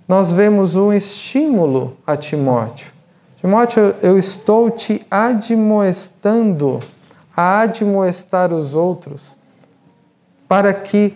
Nós 0.07 0.33
vemos 0.33 0.77
um 0.77 0.93
estímulo 0.93 1.97
a 2.07 2.17
Timóteo 2.17 2.93
Timóteo, 3.43 3.97
eu 4.01 4.17
estou 4.17 4.71
te 4.71 5.05
admoestando 5.11 6.79
a 7.37 7.63
admoestar 7.63 8.53
os 8.53 8.77
outros 8.77 9.37
para 10.47 10.73
que 10.73 11.13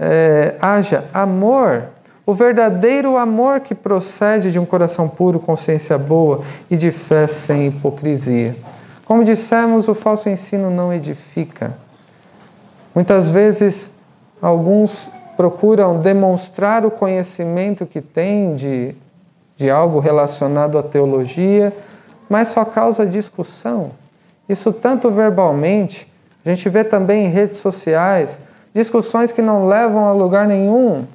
é, 0.00 0.54
haja 0.60 1.04
amor, 1.12 1.84
o 2.24 2.32
verdadeiro 2.32 3.16
amor 3.16 3.60
que 3.60 3.74
procede 3.74 4.50
de 4.50 4.58
um 4.58 4.64
coração 4.64 5.08
puro, 5.08 5.38
consciência 5.38 5.98
boa 5.98 6.40
e 6.70 6.76
de 6.76 6.90
fé 6.90 7.26
sem 7.26 7.66
hipocrisia. 7.66 8.56
Como 9.04 9.22
dissemos, 9.22 9.86
o 9.86 9.94
falso 9.94 10.28
ensino 10.28 10.70
não 10.70 10.92
edifica. 10.92 11.76
Muitas 12.94 13.30
vezes, 13.30 14.00
alguns 14.40 15.10
procuram 15.36 16.00
demonstrar 16.00 16.86
o 16.86 16.90
conhecimento 16.90 17.84
que 17.84 18.00
têm 18.00 18.56
de 18.56 18.96
de 19.60 19.68
algo 19.68 20.00
relacionado 20.00 20.78
à 20.78 20.82
teologia, 20.82 21.70
mas 22.30 22.48
só 22.48 22.64
causa 22.64 23.04
discussão. 23.04 23.90
Isso 24.48 24.72
tanto 24.72 25.10
verbalmente, 25.10 26.10
a 26.42 26.48
gente 26.48 26.66
vê 26.70 26.82
também 26.82 27.26
em 27.26 27.28
redes 27.28 27.58
sociais, 27.58 28.40
discussões 28.74 29.32
que 29.32 29.42
não 29.42 29.66
levam 29.66 30.06
a 30.06 30.12
lugar 30.12 30.46
nenhum 30.46 31.06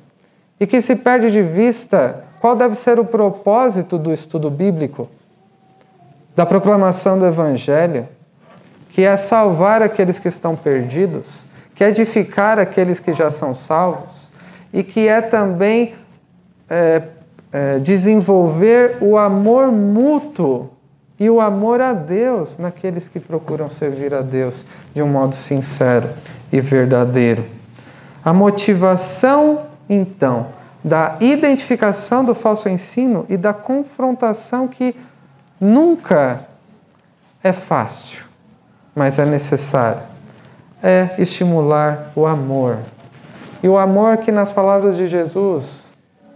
e 0.59 0.67
que 0.67 0.81
se 0.81 0.95
perde 0.95 1.31
de 1.31 1.41
vista 1.41 2.23
qual 2.39 2.55
deve 2.55 2.75
ser 2.75 2.99
o 2.99 3.05
propósito 3.05 3.97
do 3.97 4.13
estudo 4.13 4.49
bíblico, 4.49 5.09
da 6.35 6.45
proclamação 6.45 7.17
do 7.17 7.25
Evangelho, 7.25 8.07
que 8.89 9.03
é 9.03 9.17
salvar 9.17 9.81
aqueles 9.81 10.19
que 10.19 10.27
estão 10.27 10.55
perdidos, 10.55 11.43
que 11.73 11.83
é 11.83 11.89
edificar 11.89 12.59
aqueles 12.59 12.99
que 12.99 13.13
já 13.13 13.29
são 13.29 13.53
salvos 13.53 14.31
e 14.71 14.83
que 14.83 15.07
é 15.07 15.21
também 15.21 15.95
é, 16.69 17.01
é, 17.51 17.79
desenvolver 17.79 18.97
o 19.01 19.17
amor 19.17 19.71
mútuo 19.71 20.69
e 21.19 21.29
o 21.29 21.39
amor 21.39 21.79
a 21.81 21.93
Deus 21.93 22.57
naqueles 22.57 23.07
que 23.07 23.19
procuram 23.19 23.69
servir 23.69 24.13
a 24.13 24.21
Deus 24.21 24.65
de 24.93 25.01
um 25.01 25.07
modo 25.07 25.33
sincero 25.33 26.09
e 26.51 26.59
verdadeiro. 26.59 27.45
A 28.23 28.33
motivação, 28.33 29.67
então, 29.89 30.47
da 30.83 31.17
identificação 31.19 32.23
do 32.23 32.35
falso 32.35 32.69
ensino 32.69 33.25
e 33.29 33.37
da 33.37 33.53
confrontação 33.53 34.67
que 34.67 34.95
nunca 35.59 36.41
é 37.43 37.51
fácil, 37.51 38.23
mas 38.95 39.19
é 39.19 39.25
necessário, 39.25 40.01
é 40.81 41.09
estimular 41.17 42.11
o 42.15 42.25
amor. 42.25 42.79
E 43.61 43.69
o 43.69 43.77
amor 43.77 44.17
que, 44.17 44.31
nas 44.31 44.51
palavras 44.51 44.97
de 44.97 45.07
Jesus, 45.07 45.83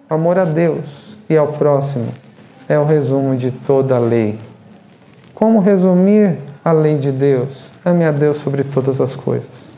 amor 0.09 0.39
a 0.39 0.45
Deus, 0.45 1.15
e 1.29 1.37
ao 1.37 1.49
próximo 1.49 2.11
é 2.67 2.77
o 2.77 2.85
resumo 2.85 3.35
de 3.35 3.51
toda 3.51 3.95
a 3.95 3.99
lei. 3.99 4.39
Como 5.33 5.59
resumir 5.59 6.37
a 6.65 6.71
lei 6.71 6.97
de 6.97 7.11
Deus? 7.11 7.71
Ame 7.85 8.03
a 8.03 8.11
Deus 8.11 8.37
sobre 8.37 8.63
todas 8.63 8.99
as 8.99 9.15
coisas 9.15 9.68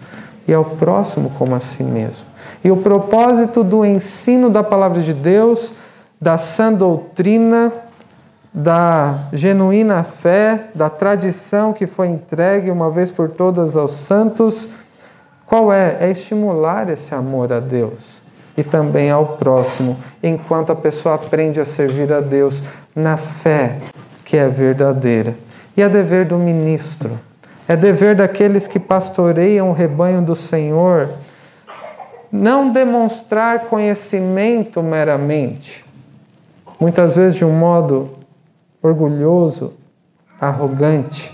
e 0.51 0.53
ao 0.53 0.65
próximo 0.65 1.31
como 1.37 1.55
a 1.55 1.61
si 1.61 1.81
mesmo. 1.81 2.25
E 2.61 2.69
o 2.69 2.77
propósito 2.77 3.63
do 3.63 3.85
ensino 3.85 4.49
da 4.49 4.61
palavra 4.61 5.01
de 5.01 5.13
Deus, 5.13 5.73
da 6.19 6.37
sã 6.37 6.73
doutrina, 6.73 7.71
da 8.53 9.29
genuína 9.31 10.03
fé, 10.03 10.67
da 10.75 10.89
tradição 10.89 11.71
que 11.71 11.87
foi 11.87 12.09
entregue 12.09 12.69
uma 12.69 12.91
vez 12.91 13.09
por 13.09 13.29
todas 13.29 13.77
aos 13.77 13.93
santos, 13.93 14.69
qual 15.45 15.71
é? 15.71 15.97
É 16.01 16.11
estimular 16.11 16.89
esse 16.89 17.15
amor 17.15 17.53
a 17.53 17.61
Deus 17.61 18.21
e 18.57 18.63
também 18.63 19.09
ao 19.09 19.37
próximo, 19.37 19.97
enquanto 20.21 20.71
a 20.71 20.75
pessoa 20.75 21.15
aprende 21.15 21.61
a 21.61 21.65
servir 21.65 22.11
a 22.11 22.19
Deus 22.19 22.61
na 22.93 23.15
fé 23.15 23.77
que 24.25 24.35
é 24.35 24.49
verdadeira. 24.49 25.33
E 25.77 25.81
é 25.81 25.87
dever 25.87 26.25
do 26.25 26.37
ministro, 26.37 27.17
é 27.71 27.77
dever 27.77 28.15
daqueles 28.15 28.67
que 28.67 28.77
pastoreiam 28.77 29.69
o 29.69 29.73
rebanho 29.73 30.21
do 30.21 30.35
Senhor, 30.35 31.13
não 32.29 32.69
demonstrar 32.69 33.61
conhecimento 33.61 34.83
meramente, 34.83 35.85
muitas 36.77 37.15
vezes 37.15 37.35
de 37.35 37.45
um 37.45 37.53
modo 37.53 38.09
orgulhoso, 38.83 39.73
arrogante, 40.37 41.33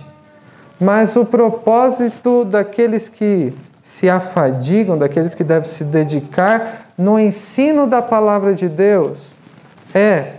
mas 0.80 1.16
o 1.16 1.26
propósito 1.26 2.46
daqueles 2.46 3.10
que 3.10 3.52
se 3.82 4.08
afadigam, 4.08 4.96
daqueles 4.96 5.34
que 5.34 5.44
devem 5.44 5.68
se 5.68 5.86
dedicar 5.86 6.92
no 6.96 7.20
ensino 7.20 7.88
da 7.88 8.00
palavra 8.00 8.54
de 8.54 8.70
Deus, 8.70 9.34
é, 9.92 10.34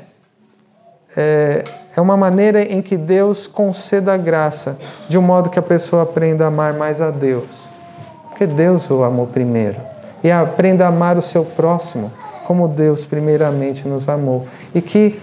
é, 1.16 1.64
é 1.98 2.00
uma 2.00 2.16
maneira 2.16 2.62
em 2.62 2.80
que 2.80 2.96
Deus 2.96 3.48
conceda 3.48 4.16
graça, 4.16 4.78
de 5.08 5.18
um 5.18 5.22
modo 5.22 5.50
que 5.50 5.58
a 5.58 5.62
pessoa 5.62 6.04
aprenda 6.04 6.44
a 6.44 6.46
amar 6.46 6.72
mais 6.72 7.00
a 7.00 7.10
Deus. 7.10 7.68
Porque 8.28 8.46
Deus 8.46 8.88
o 8.88 9.02
amou 9.02 9.26
primeiro. 9.26 9.74
E 10.22 10.30
aprenda 10.30 10.84
a 10.84 10.90
amar 10.90 11.18
o 11.18 11.22
seu 11.22 11.44
próximo, 11.44 12.12
como 12.46 12.68
Deus 12.68 13.04
primeiramente 13.04 13.88
nos 13.88 14.08
amou. 14.08 14.46
E 14.72 14.80
que 14.80 15.20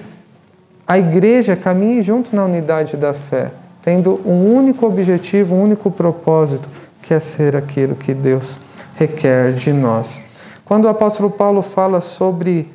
a 0.86 1.00
igreja 1.00 1.56
caminhe 1.56 2.02
junto 2.02 2.36
na 2.36 2.44
unidade 2.44 2.98
da 2.98 3.14
fé, 3.14 3.52
tendo 3.82 4.20
um 4.26 4.54
único 4.54 4.86
objetivo, 4.86 5.56
um 5.56 5.64
único 5.64 5.90
propósito, 5.90 6.68
que 7.02 7.14
é 7.14 7.22
ser 7.22 7.56
aquilo 7.56 7.96
que 7.96 8.14
Deus 8.14 8.60
requer 8.98 9.54
de 9.54 9.72
nós. 9.72 10.22
Quando 10.66 10.86
o 10.86 10.90
apóstolo 10.90 11.30
Paulo 11.30 11.62
fala 11.62 12.02
sobre 12.02 12.75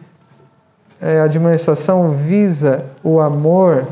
a 1.01 1.25
administração 1.25 2.11
visa 2.11 2.85
o 3.03 3.21
amor, 3.21 3.87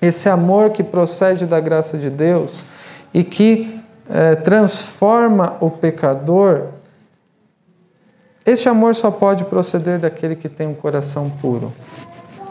esse 0.00 0.28
amor 0.28 0.70
que 0.70 0.82
procede 0.82 1.44
da 1.44 1.58
graça 1.58 1.98
de 1.98 2.08
Deus 2.08 2.64
e 3.12 3.24
que 3.24 3.80
é, 4.08 4.36
transforma 4.36 5.56
o 5.60 5.70
pecador, 5.70 6.66
este 8.46 8.68
amor 8.68 8.94
só 8.94 9.10
pode 9.10 9.44
proceder 9.44 9.98
daquele 9.98 10.36
que 10.36 10.48
tem 10.48 10.66
um 10.66 10.74
coração 10.74 11.28
puro, 11.28 11.72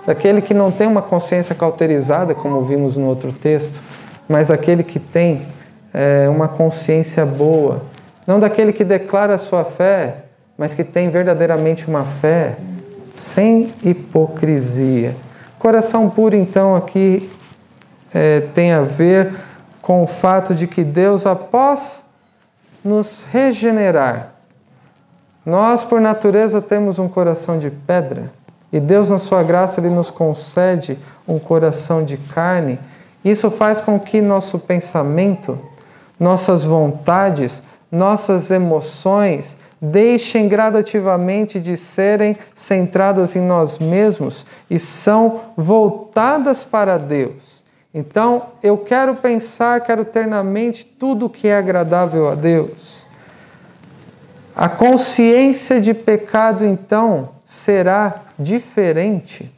daquele 0.06 0.42
que 0.42 0.54
não 0.54 0.70
tem 0.70 0.88
uma 0.88 1.02
consciência 1.02 1.56
cauterizada, 1.56 2.36
como 2.36 2.62
vimos 2.64 2.98
no 2.98 3.08
outro 3.08 3.32
texto, 3.32 3.82
mas 4.28 4.52
aquele 4.52 4.84
que 4.84 5.00
tem 5.00 5.48
é, 5.94 6.28
uma 6.30 6.48
consciência 6.48 7.26
boa, 7.26 7.82
não 8.28 8.40
daquele 8.40 8.74
que 8.74 8.84
declara 8.84 9.38
sua 9.38 9.64
fé, 9.64 10.26
mas 10.58 10.74
que 10.74 10.84
tem 10.84 11.10
verdadeiramente 11.10 11.88
uma 11.88 12.04
fé 12.04 12.58
sem 13.18 13.70
hipocrisia. 13.84 15.16
Coração 15.60 16.10
puro, 16.10 16.36
então, 16.36 16.76
aqui 16.76 17.30
é, 18.14 18.42
tem 18.42 18.72
a 18.72 18.82
ver 18.82 19.34
com 19.82 20.04
o 20.04 20.08
fato 20.08 20.54
de 20.56 20.68
que 20.68 20.84
Deus, 20.84 21.26
após 21.26 22.06
nos 22.84 23.24
regenerar, 23.32 24.34
nós, 25.46 25.84
por 25.84 26.00
natureza, 26.00 26.62
temos 26.62 27.00
um 27.00 27.08
coração 27.08 27.58
de 27.58 27.70
pedra 27.70 28.32
e 28.72 28.80
Deus, 28.80 29.10
na 29.10 29.18
sua 29.18 29.44
graça, 29.44 29.80
Ele 29.80 29.90
nos 29.90 30.12
concede 30.12 31.00
um 31.28 31.40
coração 31.40 32.04
de 32.04 32.18
carne. 32.18 32.80
Isso 33.24 33.50
faz 33.50 33.80
com 33.80 34.00
que 34.00 34.22
nosso 34.22 34.60
pensamento, 34.60 35.58
nossas 36.20 36.66
vontades, 36.66 37.64
nossas 37.92 38.52
emoções 38.52 39.58
deixem 39.82 40.48
gradativamente 40.48 41.60
de 41.60 41.78
serem 41.78 42.38
centradas 42.56 43.36
em 43.36 43.42
nós 43.42 43.78
mesmos 43.78 44.46
e 44.70 44.80
são 44.80 45.42
voltadas 45.56 46.64
para 46.64 46.98
Deus. 46.98 47.64
Então, 47.94 48.48
eu 48.62 48.78
quero 48.78 49.16
pensar, 49.16 49.82
quero 49.82 50.06
ter 50.06 50.28
na 50.28 50.44
mente 50.44 50.86
tudo 50.86 51.30
que 51.30 51.48
é 51.48 51.58
agradável 51.58 52.28
a 52.28 52.36
Deus. 52.36 53.06
A 54.56 54.68
consciência 54.68 55.80
de 55.80 55.94
pecado, 55.94 56.66
então, 56.66 57.30
será 57.46 58.24
diferente. 58.38 59.54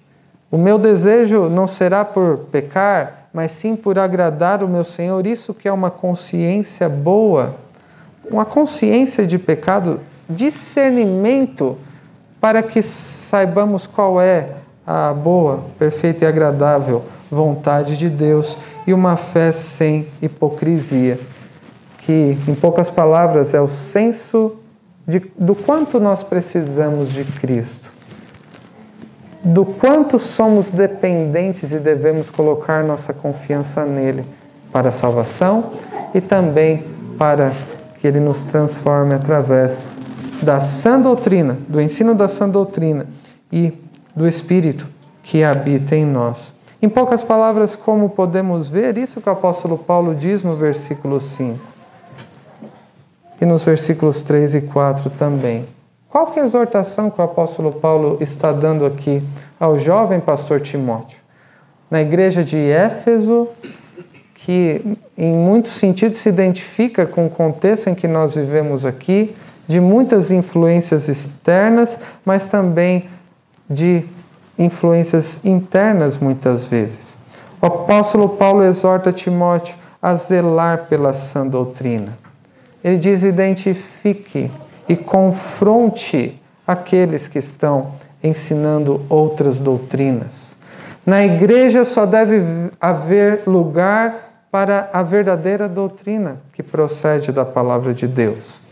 O 0.51 0.57
meu 0.57 0.77
desejo 0.77 1.49
não 1.49 1.67
será 1.67 2.03
por 2.03 2.39
pecar, 2.51 3.29
mas 3.33 3.51
sim 3.51 3.75
por 3.75 3.97
agradar 3.97 4.63
o 4.63 4.67
meu 4.67 4.83
Senhor. 4.83 5.25
Isso 5.25 5.53
que 5.53 5.67
é 5.67 5.71
uma 5.71 5.91
consciência 5.91 6.89
boa, 6.89 7.55
uma 8.29 8.45
consciência 8.45 9.25
de 9.25 9.37
pecado, 9.37 9.99
discernimento 10.29 11.77
para 12.39 12.61
que 12.61 12.81
saibamos 12.81 13.87
qual 13.87 14.21
é 14.21 14.49
a 14.85 15.13
boa, 15.13 15.65
perfeita 15.77 16.25
e 16.25 16.27
agradável 16.27 17.03
vontade 17.29 17.97
de 17.97 18.09
Deus 18.09 18.57
e 18.87 18.93
uma 18.93 19.15
fé 19.15 19.51
sem 19.51 20.07
hipocrisia, 20.21 21.19
que, 21.99 22.37
em 22.47 22.55
poucas 22.55 22.89
palavras, 22.89 23.53
é 23.53 23.61
o 23.61 23.67
senso 23.67 24.55
de, 25.07 25.21
do 25.37 25.53
quanto 25.53 25.99
nós 25.99 26.23
precisamos 26.23 27.11
de 27.11 27.23
Cristo 27.23 27.99
do 29.43 29.65
quanto 29.65 30.19
somos 30.19 30.69
dependentes 30.69 31.71
e 31.71 31.79
devemos 31.79 32.29
colocar 32.29 32.83
nossa 32.83 33.13
confiança 33.13 33.85
nele 33.85 34.25
para 34.71 34.89
a 34.89 34.91
salvação 34.91 35.71
e 36.13 36.19
também 36.19 36.85
para 37.17 37.51
que 37.99 38.07
ele 38.07 38.19
nos 38.19 38.43
transforme 38.43 39.13
através 39.13 39.81
da 40.41 40.61
sã 40.61 40.99
doutrina, 40.99 41.57
do 41.67 41.81
ensino 41.81 42.15
da 42.15 42.27
sã 42.27 42.47
doutrina 42.47 43.07
e 43.51 43.73
do 44.15 44.27
Espírito 44.27 44.87
que 45.23 45.43
habita 45.43 45.95
em 45.95 46.05
nós. 46.05 46.57
Em 46.81 46.87
poucas 46.87 47.21
palavras, 47.21 47.75
como 47.75 48.09
podemos 48.09 48.69
ver 48.69 48.97
isso 48.97 49.19
que 49.19 49.29
o 49.29 49.33
apóstolo 49.33 49.77
Paulo 49.77 50.15
diz 50.15 50.43
no 50.43 50.55
versículo 50.55 51.19
5 51.19 51.59
e 53.41 53.45
nos 53.45 53.65
versículos 53.65 54.21
3 54.21 54.55
e 54.55 54.61
4 54.61 55.09
também. 55.09 55.65
Qual 56.07 56.27
que 56.27 56.39
é 56.39 56.43
a 56.43 56.45
exortação 56.45 57.09
que 57.11 57.19
o 57.19 57.23
apóstolo 57.23 57.71
Paulo 57.71 58.17
está 58.19 58.51
dando 58.51 58.85
aqui 58.85 59.21
ao 59.59 59.77
jovem 59.77 60.19
pastor 60.19 60.59
Timóteo? 60.59 61.19
Na 61.91 62.01
igreja 62.01 62.43
de 62.43 62.57
Éfeso, 62.57 63.47
que 64.33 64.97
em 65.17 65.33
muitos 65.33 65.73
sentidos 65.73 66.17
se 66.19 66.29
identifica 66.29 67.05
com 67.05 67.27
o 67.27 67.29
contexto 67.29 67.89
em 67.89 67.95
que 67.95 68.07
nós 68.07 68.35
vivemos 68.35 68.85
aqui, 68.85 69.35
de 69.69 69.79
muitas 69.79 70.31
influências 70.31 71.07
externas, 71.07 71.99
mas 72.25 72.47
também 72.47 73.07
de 73.69 74.03
influências 74.57 75.45
internas 75.45 76.17
muitas 76.17 76.65
vezes. 76.65 77.19
O 77.61 77.67
apóstolo 77.67 78.29
Paulo 78.29 78.63
exorta 78.63 79.13
Timóteo 79.13 79.75
a 80.01 80.15
zelar 80.15 80.87
pela 80.89 81.13
sã 81.13 81.45
doutrina. 81.45 82.17
Ele 82.83 82.97
diz: 82.97 83.21
identifique 83.21 84.49
e 84.87 84.95
confronte 84.95 86.41
aqueles 86.65 87.27
que 87.27 87.37
estão 87.37 87.91
ensinando 88.23 89.05
outras 89.07 89.59
doutrinas. 89.59 90.57
Na 91.05 91.23
igreja 91.23 91.85
só 91.85 92.07
deve 92.07 92.71
haver 92.81 93.43
lugar 93.45 94.47
para 94.49 94.89
a 94.91 95.03
verdadeira 95.03 95.69
doutrina 95.69 96.37
que 96.53 96.63
procede 96.63 97.31
da 97.31 97.45
palavra 97.45 97.93
de 97.93 98.07
Deus. 98.07 98.67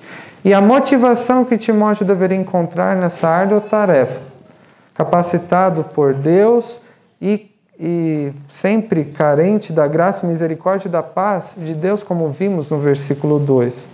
E 0.47 0.53
a 0.53 0.61
motivação 0.61 1.43
que 1.43 1.57
Timóteo 1.57 2.05
deveria 2.05 2.37
encontrar 2.37 2.95
nessa 2.95 3.27
árdua 3.27 3.59
tarefa, 3.59 4.21
capacitado 4.93 5.83
por 5.83 6.13
Deus 6.13 6.79
e, 7.21 7.51
e 7.77 8.31
sempre 8.47 9.03
carente 9.03 9.73
da 9.73 9.85
graça, 9.87 10.25
misericórdia 10.25 10.87
e 10.87 10.91
da 10.91 11.03
paz 11.03 11.57
de 11.57 11.73
Deus, 11.73 12.01
como 12.01 12.29
vimos 12.29 12.69
no 12.69 12.79
versículo 12.79 13.39
2 13.39 13.89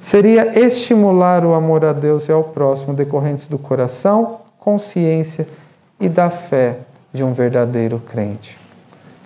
seria 0.00 0.58
estimular 0.58 1.44
o 1.44 1.54
amor 1.54 1.84
a 1.84 1.92
Deus 1.92 2.28
e 2.28 2.32
ao 2.32 2.42
próximo 2.42 2.92
decorrentes 2.92 3.46
do 3.46 3.56
coração, 3.56 4.40
consciência 4.58 5.46
e 6.00 6.08
da 6.08 6.30
fé 6.30 6.78
de 7.12 7.22
um 7.22 7.32
verdadeiro 7.32 8.00
crente. 8.00 8.58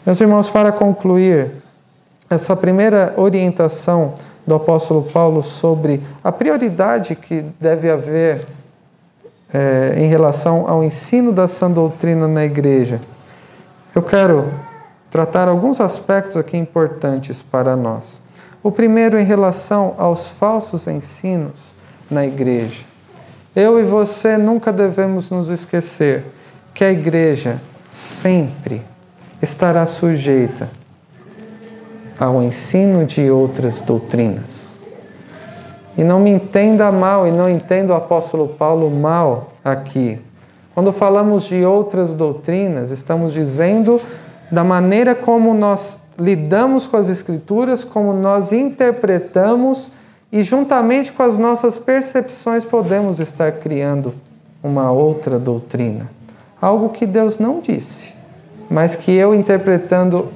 Meus 0.04 0.20
irmãos, 0.20 0.50
para 0.50 0.70
concluir, 0.72 1.52
essa 2.28 2.54
primeira 2.54 3.14
orientação 3.16 4.14
do 4.46 4.54
apóstolo 4.54 5.02
Paulo 5.02 5.42
sobre 5.42 6.02
a 6.22 6.32
prioridade 6.32 7.14
que 7.14 7.44
deve 7.60 7.90
haver 7.90 8.46
é, 9.52 9.94
em 9.96 10.06
relação 10.06 10.68
ao 10.68 10.82
ensino 10.82 11.32
da 11.32 11.48
sã 11.48 11.70
doutrina 11.70 12.26
na 12.28 12.44
igreja, 12.44 13.00
eu 13.94 14.02
quero 14.02 14.48
tratar 15.10 15.48
alguns 15.48 15.80
aspectos 15.80 16.36
aqui 16.36 16.56
importantes 16.56 17.42
para 17.42 17.74
nós. 17.76 18.20
O 18.62 18.70
primeiro, 18.70 19.18
em 19.18 19.24
relação 19.24 19.94
aos 19.98 20.28
falsos 20.28 20.86
ensinos 20.86 21.74
na 22.10 22.24
igreja. 22.24 22.84
Eu 23.54 23.80
e 23.80 23.82
você 23.82 24.36
nunca 24.36 24.72
devemos 24.72 25.30
nos 25.30 25.48
esquecer 25.48 26.24
que 26.72 26.84
a 26.84 26.92
igreja 26.92 27.60
sempre 27.88 28.82
estará 29.42 29.84
sujeita 29.86 30.79
ao 32.20 32.42
ensino 32.42 33.06
de 33.06 33.30
outras 33.30 33.80
doutrinas. 33.80 34.78
E 35.96 36.04
não 36.04 36.20
me 36.20 36.30
entenda 36.30 36.92
mal, 36.92 37.26
e 37.26 37.30
não 37.30 37.48
entenda 37.48 37.94
o 37.94 37.96
apóstolo 37.96 38.46
Paulo 38.46 38.90
mal 38.90 39.52
aqui. 39.64 40.20
Quando 40.74 40.92
falamos 40.92 41.44
de 41.44 41.64
outras 41.64 42.12
doutrinas, 42.12 42.90
estamos 42.90 43.32
dizendo 43.32 43.98
da 44.52 44.62
maneira 44.62 45.14
como 45.14 45.54
nós 45.54 46.02
lidamos 46.18 46.86
com 46.86 46.98
as 46.98 47.08
Escrituras, 47.08 47.82
como 47.82 48.12
nós 48.12 48.52
interpretamos 48.52 49.90
e, 50.30 50.42
juntamente 50.42 51.12
com 51.12 51.22
as 51.22 51.38
nossas 51.38 51.78
percepções, 51.78 52.66
podemos 52.66 53.18
estar 53.18 53.52
criando 53.52 54.12
uma 54.62 54.92
outra 54.92 55.38
doutrina. 55.38 56.10
Algo 56.60 56.90
que 56.90 57.06
Deus 57.06 57.38
não 57.38 57.60
disse, 57.60 58.12
mas 58.68 58.94
que 58.94 59.10
eu 59.10 59.34
interpretando 59.34 60.28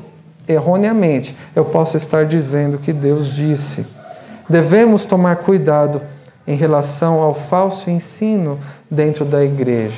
erroneamente, 0.48 1.36
eu 1.54 1.64
posso 1.64 1.96
estar 1.96 2.24
dizendo 2.24 2.78
que 2.78 2.92
Deus 2.92 3.26
disse. 3.26 3.86
Devemos 4.48 5.04
tomar 5.04 5.36
cuidado 5.36 6.02
em 6.46 6.54
relação 6.54 7.20
ao 7.20 7.34
falso 7.34 7.90
ensino 7.90 8.58
dentro 8.90 9.24
da 9.24 9.42
igreja. 9.42 9.96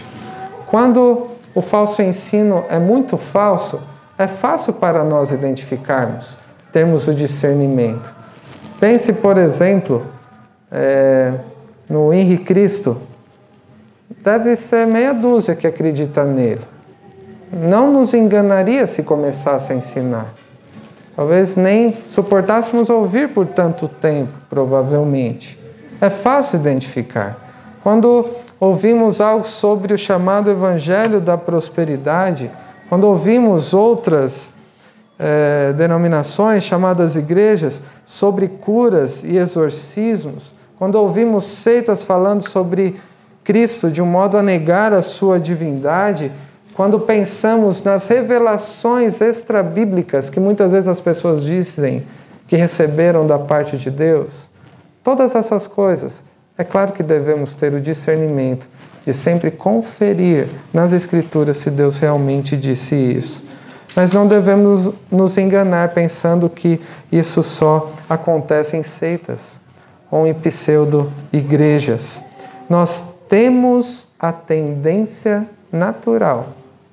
Quando 0.67 1.29
o 1.55 1.61
falso 1.61 2.03
ensino 2.03 2.65
é 2.69 2.79
muito 2.79 3.17
falso, 3.17 3.81
é 4.19 4.27
fácil 4.27 4.75
para 4.75 5.03
nós 5.05 5.33
identificarmos, 5.33 6.39
termos 6.73 7.09
o 7.09 7.15
discernimento. 7.15 8.15
Pense, 8.79 9.13
por 9.15 9.39
exemplo, 9.39 10.07
é, 10.71 11.35
no 11.89 12.13
Henri 12.13 12.39
Cristo. 12.39 13.01
Deve 14.23 14.55
ser 14.57 14.87
meia 14.87 15.13
dúzia 15.13 15.55
que 15.55 15.67
acredita 15.67 16.25
nele. 16.25 16.76
Não 17.53 17.93
nos 17.93 18.13
enganaria 18.15 18.87
se 18.87 19.03
começasse 19.03 19.73
a 19.73 19.77
ensinar. 19.77 20.35
Talvez 21.15 21.57
nem 21.57 21.97
suportássemos 22.09 22.91
ouvir 22.91 23.31
por 23.31 23.47
tanto 23.47 23.89
tempo, 23.89 24.33
provavelmente. 24.51 25.59
É 26.01 26.11
fácil 26.11 26.59
identificar. 26.59 27.79
Quando 27.83 28.29
ouvimos 28.61 29.21
algo 29.21 29.47
sobre 29.47 29.95
o 29.95 29.99
chamado 29.99 30.51
Evangelho 30.51 31.21
da 31.21 31.39
Prosperidade, 31.39 32.51
quando 32.89 33.05
ouvimos 33.05 33.73
outras 33.73 34.55
é, 35.19 35.73
denominações 35.73 36.65
chamadas 36.65 37.17
igrejas 37.17 37.83
sobre 38.05 38.49
curas 38.49 39.25
e 39.25 39.39
exorcismos, 39.39 40.53
quando 40.79 40.97
ouvimos 40.97 41.47
seitas 41.47 42.05
falando 42.05 42.43
sobre 42.43 43.01
Cristo 43.43 43.91
de 43.91 44.03
um 44.03 44.07
modo 44.07 44.37
a 44.37 44.43
negar 44.43 44.93
a 44.93 45.01
sua 45.01 45.41
divindade, 45.41 46.31
quando 46.77 47.01
pensamos 47.01 47.83
nas 47.83 48.07
revelações 48.07 49.23
extrabíblicas 49.23 50.29
que 50.29 50.39
muitas 50.39 50.73
vezes 50.73 50.87
as 50.87 51.01
pessoas 51.01 51.43
dizem 51.43 52.07
que 52.47 52.55
receberam 52.55 53.27
da 53.27 53.39
parte 53.39 53.79
de 53.79 53.91
Deus, 53.91 54.51
todas 55.03 55.35
essas 55.35 55.67
coisas, 55.67 56.23
é 56.59 56.63
claro 56.63 56.93
que 56.93 57.03
devemos 57.03 57.55
ter 57.55 57.73
o 57.73 57.81
discernimento 57.81 58.69
de 59.07 59.15
sempre 59.15 59.51
conferir 59.51 60.49
nas 60.71 60.93
Escrituras 60.93 61.57
se 61.57 61.71
Deus 61.71 61.99
realmente 61.99 62.57
disse 62.59 62.95
isso. 62.95 63.45
Mas 63.95 64.13
não 64.13 64.27
devemos 64.27 64.93
nos 65.11 65.39
enganar 65.39 65.95
pensando 65.95 66.51
que 66.51 66.79
isso 67.11 67.43
só 67.43 67.91
acontece 68.07 68.77
em 68.77 68.83
seitas 68.83 69.59
ou 70.11 70.27
em 70.27 70.35
pseudo-igrejas. 70.35 72.23
Nós 72.69 73.21
temos 73.31 74.09
a 74.19 74.31
tendência 74.31 75.49
natural, 75.73 76.49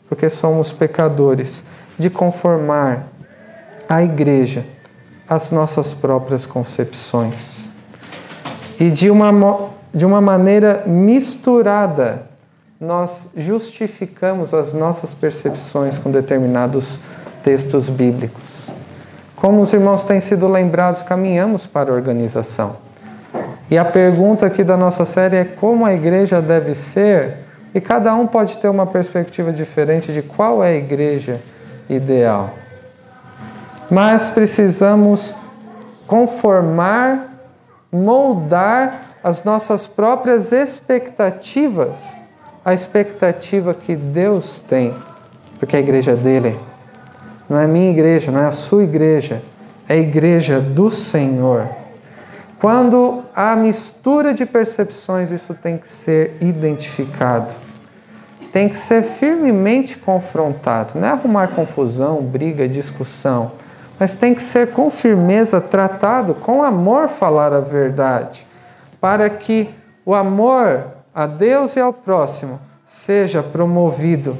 porque 0.07 0.29
somos 0.29 0.71
pecadores, 0.71 1.65
de 1.97 2.09
conformar 2.09 3.07
a 3.87 4.03
igreja 4.03 4.65
às 5.27 5.51
nossas 5.51 5.93
próprias 5.93 6.45
concepções. 6.45 7.69
E 8.79 8.89
de 8.89 9.09
uma 9.09 9.31
de 9.93 10.05
uma 10.07 10.19
maneira 10.19 10.83
misturada, 10.87 12.23
nós 12.81 13.29
justificamos 13.37 14.53
as 14.53 14.73
nossas 14.73 15.13
percepções 15.13 15.99
com 15.99 16.09
determinados 16.09 16.97
textos 17.43 17.89
bíblicos. 17.89 18.67
Como 19.35 19.61
os 19.61 19.71
irmãos 19.71 20.03
têm 20.03 20.19
sido 20.19 20.47
lembrados, 20.47 21.03
caminhamos 21.03 21.65
para 21.65 21.91
a 21.91 21.93
organização. 21.93 22.77
E 23.69 23.77
a 23.77 23.85
pergunta 23.85 24.47
aqui 24.47 24.63
da 24.63 24.75
nossa 24.75 25.05
série 25.05 25.37
é 25.37 25.45
como 25.45 25.85
a 25.85 25.93
igreja 25.93 26.41
deve 26.41 26.73
ser, 26.73 27.37
e 27.73 27.81
cada 27.81 28.13
um 28.13 28.27
pode 28.27 28.57
ter 28.57 28.69
uma 28.69 28.85
perspectiva 28.85 29.51
diferente 29.51 30.13
de 30.13 30.21
qual 30.21 30.63
é 30.63 30.69
a 30.69 30.75
igreja 30.75 31.41
ideal. 31.89 32.53
Mas 33.89 34.29
precisamos 34.29 35.35
conformar, 36.05 37.29
moldar 37.91 39.17
as 39.23 39.43
nossas 39.43 39.87
próprias 39.87 40.51
expectativas, 40.51 42.23
a 42.63 42.73
expectativa 42.73 43.73
que 43.73 43.95
Deus 43.95 44.59
tem, 44.59 44.93
porque 45.59 45.75
a 45.75 45.79
igreja 45.79 46.15
dele. 46.15 46.59
Não 47.49 47.59
é 47.59 47.67
minha 47.67 47.89
igreja, 47.89 48.31
não 48.31 48.39
é 48.39 48.45
a 48.45 48.51
sua 48.51 48.83
igreja, 48.83 49.41
é 49.87 49.93
a 49.93 49.97
igreja 49.97 50.59
do 50.59 50.89
Senhor. 50.89 51.82
Quando 52.63 53.25
há 53.35 53.57
mistura 53.57 54.33
de 54.33 54.45
percepções, 54.45 55.31
isso 55.31 55.53
tem 55.53 55.77
que 55.77 55.85
ser 55.85 56.37
identificado. 56.39 57.53
Tem 58.53 58.69
que 58.69 58.79
ser 58.79 59.03
firmemente 59.03 59.97
confrontado. 59.97 60.97
Não 60.97 61.05
é 61.05 61.11
arrumar 61.11 61.49
confusão, 61.49 62.21
briga, 62.21 62.65
discussão. 62.65 63.51
Mas 63.99 64.15
tem 64.15 64.33
que 64.33 64.41
ser 64.41 64.71
com 64.71 64.89
firmeza 64.89 65.59
tratado, 65.59 66.33
com 66.33 66.63
amor 66.63 67.09
falar 67.09 67.51
a 67.51 67.59
verdade 67.59 68.47
para 69.01 69.29
que 69.29 69.69
o 70.05 70.15
amor 70.15 70.85
a 71.13 71.27
Deus 71.27 71.75
e 71.75 71.81
ao 71.81 71.91
próximo 71.91 72.61
seja 72.85 73.43
promovido 73.43 74.37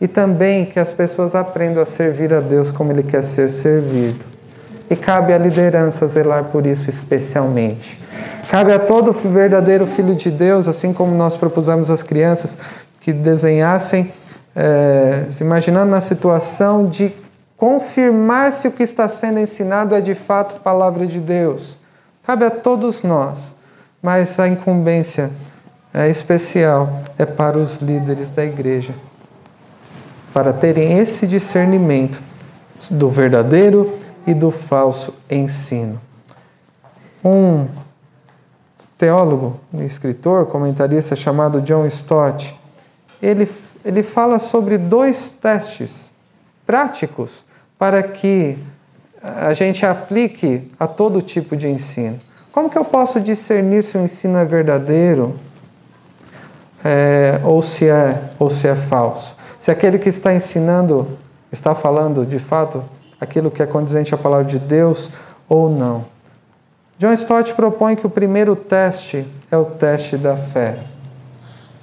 e 0.00 0.08
também 0.08 0.64
que 0.64 0.80
as 0.80 0.90
pessoas 0.90 1.36
aprendam 1.36 1.80
a 1.80 1.86
servir 1.86 2.34
a 2.34 2.40
Deus 2.40 2.72
como 2.72 2.90
Ele 2.90 3.04
quer 3.04 3.22
ser 3.22 3.48
servido. 3.48 4.29
E 4.90 4.96
cabe 4.96 5.32
à 5.32 5.38
liderança 5.38 6.06
zelar 6.08 6.44
por 6.44 6.66
isso 6.66 6.90
especialmente. 6.90 7.98
Cabe 8.50 8.72
a 8.72 8.78
todo 8.78 9.12
verdadeiro 9.12 9.86
filho 9.86 10.16
de 10.16 10.30
Deus, 10.30 10.66
assim 10.66 10.92
como 10.92 11.14
nós 11.14 11.36
propusemos 11.36 11.90
às 11.90 12.02
crianças 12.02 12.58
que 12.98 13.12
desenhassem, 13.12 14.12
é, 14.54 15.26
imaginando 15.40 15.92
na 15.92 16.00
situação 16.00 16.88
de 16.88 17.12
confirmar 17.56 18.50
se 18.50 18.66
o 18.66 18.72
que 18.72 18.82
está 18.82 19.06
sendo 19.06 19.38
ensinado 19.38 19.94
é 19.94 20.00
de 20.00 20.16
fato 20.16 20.60
palavra 20.60 21.06
de 21.06 21.20
Deus. 21.20 21.78
Cabe 22.24 22.44
a 22.44 22.50
todos 22.50 23.04
nós 23.04 23.60
mas 24.02 24.38
a 24.40 24.48
incumbência 24.48 25.30
é 25.92 26.08
especial 26.08 27.02
é 27.18 27.26
para 27.26 27.58
os 27.58 27.76
líderes 27.76 28.30
da 28.30 28.44
igreja, 28.44 28.94
para 30.32 30.52
terem 30.52 30.98
esse 30.98 31.26
discernimento 31.26 32.22
do 32.90 33.08
verdadeiro 33.10 33.98
e 34.26 34.34
do 34.34 34.50
falso 34.50 35.14
ensino. 35.30 36.00
Um 37.24 37.66
teólogo, 38.96 39.58
um 39.72 39.82
escritor, 39.82 40.46
comentarista 40.46 41.16
chamado 41.16 41.60
John 41.62 41.86
Stott, 41.86 42.58
ele, 43.22 43.50
ele 43.84 44.02
fala 44.02 44.38
sobre 44.38 44.76
dois 44.76 45.30
testes 45.30 46.14
práticos 46.66 47.44
para 47.78 48.02
que 48.02 48.58
a 49.22 49.52
gente 49.52 49.84
aplique 49.84 50.70
a 50.78 50.86
todo 50.86 51.20
tipo 51.20 51.56
de 51.56 51.68
ensino. 51.68 52.18
Como 52.52 52.68
que 52.68 52.76
eu 52.76 52.84
posso 52.84 53.20
discernir 53.20 53.82
se 53.82 53.96
o 53.96 54.00
ensino 54.02 54.38
é 54.38 54.44
verdadeiro 54.44 55.36
é, 56.84 57.40
ou, 57.44 57.60
se 57.62 57.88
é, 57.88 58.30
ou 58.38 58.50
se 58.50 58.66
é 58.66 58.74
falso? 58.74 59.36
Se 59.58 59.70
aquele 59.70 59.98
que 59.98 60.08
está 60.08 60.32
ensinando 60.34 61.18
está 61.52 61.74
falando 61.74 62.24
de 62.24 62.38
fato 62.38 62.82
aquilo 63.20 63.50
que 63.50 63.62
é 63.62 63.66
condizente 63.66 64.14
à 64.14 64.18
palavra 64.18 64.44
de 64.44 64.58
Deus 64.58 65.10
ou 65.48 65.68
não. 65.68 66.04
John 66.98 67.12
Stott 67.12 67.54
propõe 67.54 67.96
que 67.96 68.06
o 68.06 68.10
primeiro 68.10 68.54
teste 68.54 69.26
é 69.50 69.56
o 69.56 69.64
teste 69.64 70.16
da 70.16 70.36
fé. 70.36 70.78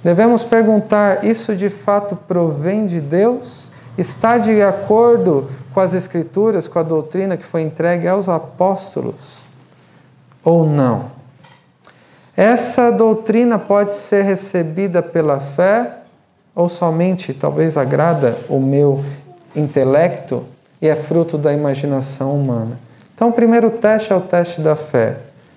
Devemos 0.02 0.44
perguntar: 0.44 1.24
isso 1.24 1.54
de 1.56 1.70
fato 1.70 2.16
provém 2.16 2.86
de 2.86 3.00
Deus? 3.00 3.70
Está 3.96 4.38
de 4.38 4.62
acordo 4.62 5.50
com 5.74 5.80
as 5.80 5.92
Escrituras, 5.92 6.68
com 6.68 6.78
a 6.78 6.84
doutrina 6.84 7.36
que 7.36 7.44
foi 7.44 7.62
entregue 7.62 8.06
aos 8.06 8.28
apóstolos? 8.28 9.48
ou 10.48 10.66
não. 10.66 11.10
Essa 12.36 12.90
doutrina 12.90 13.58
pode 13.58 13.96
ser 13.96 14.22
recebida 14.22 15.02
pela 15.02 15.40
fé 15.40 15.98
ou 16.54 16.68
somente 16.68 17.34
talvez 17.34 17.76
agrada 17.76 18.38
o 18.48 18.58
meu 18.58 19.04
intelecto 19.54 20.44
e 20.80 20.88
é 20.88 20.94
fruto 20.94 21.36
da 21.36 21.52
imaginação 21.52 22.34
humana. 22.34 22.78
Então, 23.14 23.28
o 23.28 23.32
primeiro 23.32 23.70
teste 23.70 24.12
é 24.12 24.16
o 24.16 24.20
teste 24.20 24.60
da 24.60 24.76
fé. 24.76 25.16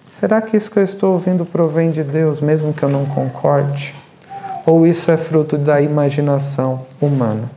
Será 0.09 0.41
que 0.41 0.57
isso 0.57 0.69
que 0.69 0.80
eu 0.80 0.84
estou 0.84 1.13
ouvindo 1.13 1.45
provém 1.45 1.91
de 1.91 2.03
Deus, 2.03 2.41
mesmo 2.41 2.74
que 2.74 2.84
eu 2.84 2.89
não 2.89 3.05
concorde? 3.05 3.95
Ou 4.65 4.86
isso 4.86 5.09
é 5.11 5.17
fruto 5.17 5.57
da 5.57 5.80
imaginação 5.82 6.86
humana? 6.99 7.49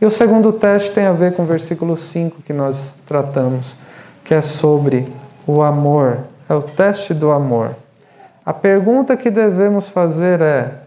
E 0.00 0.06
o 0.06 0.10
segundo 0.10 0.52
teste 0.52 0.92
tem 0.92 1.04
a 1.04 1.12
ver 1.12 1.34
com 1.34 1.42
o 1.42 1.46
versículo 1.46 1.96
5 1.96 2.42
que 2.42 2.52
nós 2.52 3.00
tratamos, 3.06 3.76
que 4.24 4.32
é 4.32 4.40
sobre 4.40 5.06
o 5.46 5.62
amor. 5.62 6.20
É 6.48 6.54
o 6.54 6.62
teste 6.62 7.12
do 7.12 7.30
amor. 7.30 7.76
A 8.46 8.52
pergunta 8.54 9.16
que 9.16 9.30
devemos 9.30 9.88
fazer 9.88 10.40
é: 10.40 10.82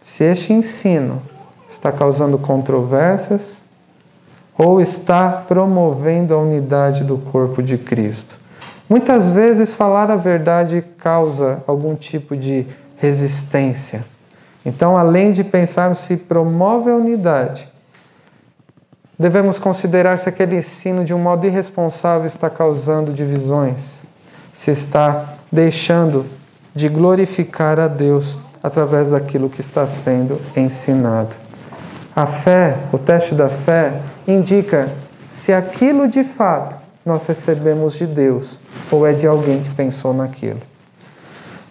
se 0.00 0.24
este 0.24 0.52
ensino 0.52 1.20
está 1.68 1.92
causando 1.92 2.38
controvérsias 2.38 3.67
ou 4.58 4.80
está 4.80 5.30
promovendo 5.30 6.34
a 6.34 6.38
unidade 6.38 7.04
do 7.04 7.16
corpo 7.16 7.62
de 7.62 7.78
Cristo? 7.78 8.36
Muitas 8.88 9.32
vezes 9.32 9.72
falar 9.72 10.10
a 10.10 10.16
verdade 10.16 10.82
causa 10.98 11.62
algum 11.66 11.94
tipo 11.94 12.36
de 12.36 12.66
resistência. 12.96 14.04
Então, 14.66 14.96
além 14.96 15.30
de 15.30 15.44
pensarmos 15.44 16.00
se 16.00 16.16
promove 16.16 16.90
a 16.90 16.96
unidade, 16.96 17.68
devemos 19.18 19.58
considerar 19.58 20.18
se 20.18 20.28
aquele 20.28 20.56
ensino 20.56 21.04
de 21.04 21.14
um 21.14 21.18
modo 21.18 21.46
irresponsável 21.46 22.26
está 22.26 22.50
causando 22.50 23.12
divisões, 23.12 24.06
se 24.52 24.70
está 24.70 25.34
deixando 25.52 26.26
de 26.74 26.88
glorificar 26.88 27.78
a 27.78 27.88
Deus 27.88 28.38
através 28.62 29.10
daquilo 29.10 29.48
que 29.48 29.60
está 29.60 29.86
sendo 29.86 30.40
ensinado. 30.56 31.47
A 32.18 32.26
fé, 32.26 32.76
o 32.92 32.98
teste 32.98 33.32
da 33.32 33.48
fé, 33.48 34.02
indica 34.26 34.88
se 35.30 35.52
aquilo 35.52 36.08
de 36.08 36.24
fato 36.24 36.76
nós 37.06 37.24
recebemos 37.24 37.94
de 37.94 38.08
Deus 38.08 38.58
ou 38.90 39.06
é 39.06 39.12
de 39.12 39.24
alguém 39.24 39.62
que 39.62 39.70
pensou 39.70 40.12
naquilo. 40.12 40.60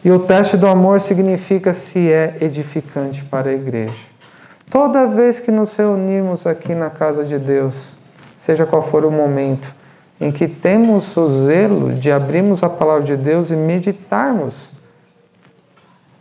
E 0.06 0.10
o 0.10 0.20
teste 0.20 0.56
do 0.56 0.66
amor 0.66 1.02
significa 1.02 1.74
se 1.74 2.10
é 2.10 2.38
edificante 2.40 3.26
para 3.26 3.50
a 3.50 3.54
igreja. 3.54 4.06
Toda 4.70 5.06
vez 5.06 5.42
que 5.42 5.52
nos 5.52 5.76
reunimos 5.76 6.48
aqui 6.48 6.74
na 6.74 6.90
casa 6.90 7.26
de 7.26 7.38
Deus, 7.38 7.92
seja 8.38 8.66
qual 8.66 8.82
for 8.82 9.04
o 9.04 9.12
momento 9.12 9.76
em 10.18 10.32
que 10.32 10.48
temos 10.48 11.18
o 11.18 11.28
zelo 11.28 11.92
de 11.92 12.10
abrirmos 12.10 12.64
a 12.64 12.70
palavra 12.70 13.04
de 13.04 13.18
Deus 13.18 13.52
e 13.52 13.56
meditarmos 13.58 14.72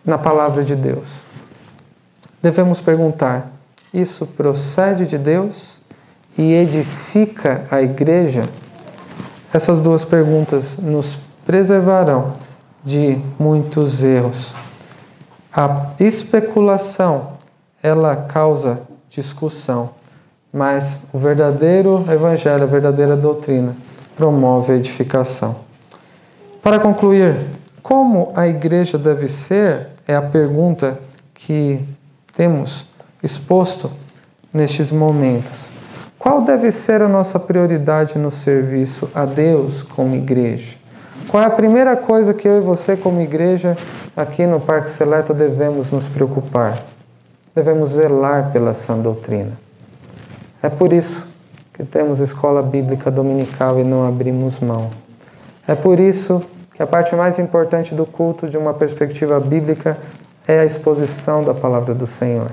na 0.05 0.19
palavra 0.19 0.65
de 0.65 0.75
Deus. 0.75 1.21
Devemos 2.43 2.81
perguntar: 2.81 3.53
isso 3.93 4.27
procede 4.27 5.07
de 5.07 5.19
Deus 5.19 5.79
e 6.37 6.53
edifica 6.53 7.65
a 7.71 7.81
igreja? 7.83 8.43
Essas 9.53 9.81
duas 9.81 10.05
perguntas 10.05 10.77
nos 10.79 11.19
preservarão 11.47 12.35
de 12.85 13.19
muitos 13.39 14.03
erros. 14.03 14.55
A 15.53 15.93
especulação, 15.99 17.39
ela 17.83 18.17
causa 18.17 18.83
discussão, 19.09 19.91
mas 20.53 21.09
o 21.13 21.19
verdadeiro 21.19 22.05
evangelho, 22.11 22.65
a 22.65 22.67
verdadeira 22.67 23.17
doutrina, 23.17 23.75
promove 24.17 24.73
a 24.73 24.77
edificação. 24.77 25.57
Para 26.63 26.79
concluir, 26.79 27.37
como 27.83 28.33
a 28.35 28.47
igreja 28.47 28.99
deve 28.99 29.29
ser 29.29 29.89
é 30.07 30.15
a 30.15 30.23
pergunta 30.23 30.99
que 31.33 31.81
temos 32.35 32.87
exposto 33.27 33.91
nestes 34.53 34.91
momentos. 34.91 35.69
Qual 36.19 36.41
deve 36.41 36.73
ser 36.73 37.03
a 37.03 37.09
nossa 37.09 37.39
prioridade 37.39 38.19
no 38.19 38.31
serviço 38.31 39.11
a 39.15 39.27
Deus 39.27 39.83
como 39.83 40.15
igreja? 40.17 40.77
Qual 41.29 41.43
é 41.43 41.47
a 41.47 41.51
primeira 41.51 41.97
coisa 41.97 42.33
que 42.33 42.49
eu 42.49 42.59
e 42.59 42.61
você, 42.61 42.97
como 42.97 43.21
igreja, 43.21 43.77
aqui 44.17 44.47
no 44.47 44.59
Parque 44.59 44.91
Seleta, 44.91 45.35
devemos 45.35 45.91
nos 45.91 46.09
preocupar? 46.09 46.83
Devemos 47.55 47.91
zelar 47.91 48.51
pela 48.53 48.73
sã 48.73 48.99
doutrina. 48.99 49.53
É 50.63 50.69
por 50.69 50.93
isso 50.93 51.27
que 51.75 51.85
temos 51.85 52.21
escola 52.21 52.63
bíblica 52.63 53.11
dominical 53.11 53.79
e 53.79 53.85
não 53.85 54.07
abrimos 54.07 54.59
mão. 54.61 54.91
É 55.67 55.75
por 55.75 56.01
isso 56.01 56.43
que 56.75 56.83
a 56.83 56.87
parte 56.87 57.15
mais 57.15 57.39
importante 57.39 57.95
do 57.95 58.07
culto, 58.07 58.49
de 58.49 58.57
uma 58.57 58.73
perspectiva 58.73 59.39
bíblica, 59.41 59.99
é 60.47 60.61
a 60.61 60.65
exposição 60.65 61.43
da 61.43 61.53
palavra 61.53 61.95
do 61.95 62.07
Senhor. 62.07 62.51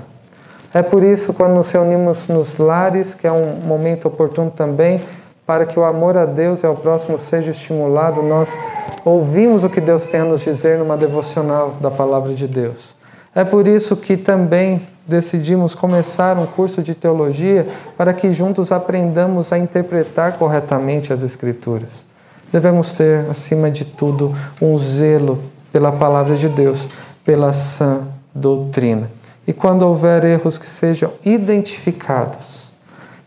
É 0.74 0.82
por 0.82 1.02
isso, 1.04 1.32
quando 1.32 1.54
nos 1.54 1.70
reunimos 1.70 2.26
nos 2.28 2.58
lares, 2.58 3.14
que 3.14 3.26
é 3.26 3.32
um 3.32 3.60
momento 3.64 4.08
oportuno 4.08 4.50
também 4.50 5.00
para 5.46 5.64
que 5.64 5.78
o 5.78 5.84
amor 5.84 6.16
a 6.16 6.26
Deus 6.26 6.62
e 6.62 6.66
ao 6.66 6.74
próximo 6.74 7.18
seja 7.18 7.52
estimulado, 7.52 8.22
nós 8.22 8.58
ouvimos 9.04 9.62
o 9.62 9.70
que 9.70 9.80
Deus 9.80 10.06
tem 10.06 10.20
a 10.20 10.24
nos 10.24 10.40
dizer 10.40 10.78
numa 10.78 10.96
devocional 10.96 11.76
da 11.80 11.90
palavra 11.90 12.34
de 12.34 12.48
Deus. 12.48 12.94
É 13.34 13.44
por 13.44 13.68
isso 13.68 13.96
que 13.96 14.16
também 14.16 14.82
decidimos 15.06 15.74
começar 15.74 16.36
um 16.38 16.46
curso 16.46 16.82
de 16.82 16.94
teologia 16.94 17.66
para 17.96 18.12
que 18.12 18.32
juntos 18.32 18.72
aprendamos 18.72 19.52
a 19.52 19.58
interpretar 19.58 20.38
corretamente 20.38 21.12
as 21.12 21.22
Escrituras 21.22 22.04
devemos 22.54 22.92
ter, 22.92 23.28
acima 23.28 23.68
de 23.68 23.84
tudo, 23.84 24.32
um 24.62 24.78
zelo 24.78 25.42
pela 25.72 25.90
palavra 25.90 26.36
de 26.36 26.48
Deus, 26.48 26.88
pela 27.24 27.52
sã 27.52 28.06
doutrina. 28.32 29.10
E 29.46 29.52
quando 29.52 29.82
houver 29.82 30.24
erros 30.24 30.56
que 30.56 30.66
sejam 30.66 31.12
identificados 31.24 32.70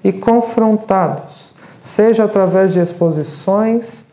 e 0.03 0.11
confrontados, 0.11 1.53
seja 1.81 2.23
através 2.23 2.73
de 2.73 2.79
exposições 2.79 4.05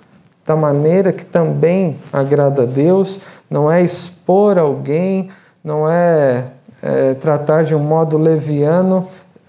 da 0.47 0.55
maneira 0.55 1.13
que 1.13 1.25
também 1.25 1.99
agrada 2.13 2.63
a 2.63 2.67
Deus, 2.67 3.21
não 3.49 3.71
é 3.71 3.83
expor 3.83 4.59
alguém, 4.59 5.31
não 5.63 5.89
é, 5.91 6.45
é 6.83 7.15
tratar 7.15 7.65
de 7.65 7.75
um 7.75 7.79
modo 7.79 8.19
leviano 8.19 9.09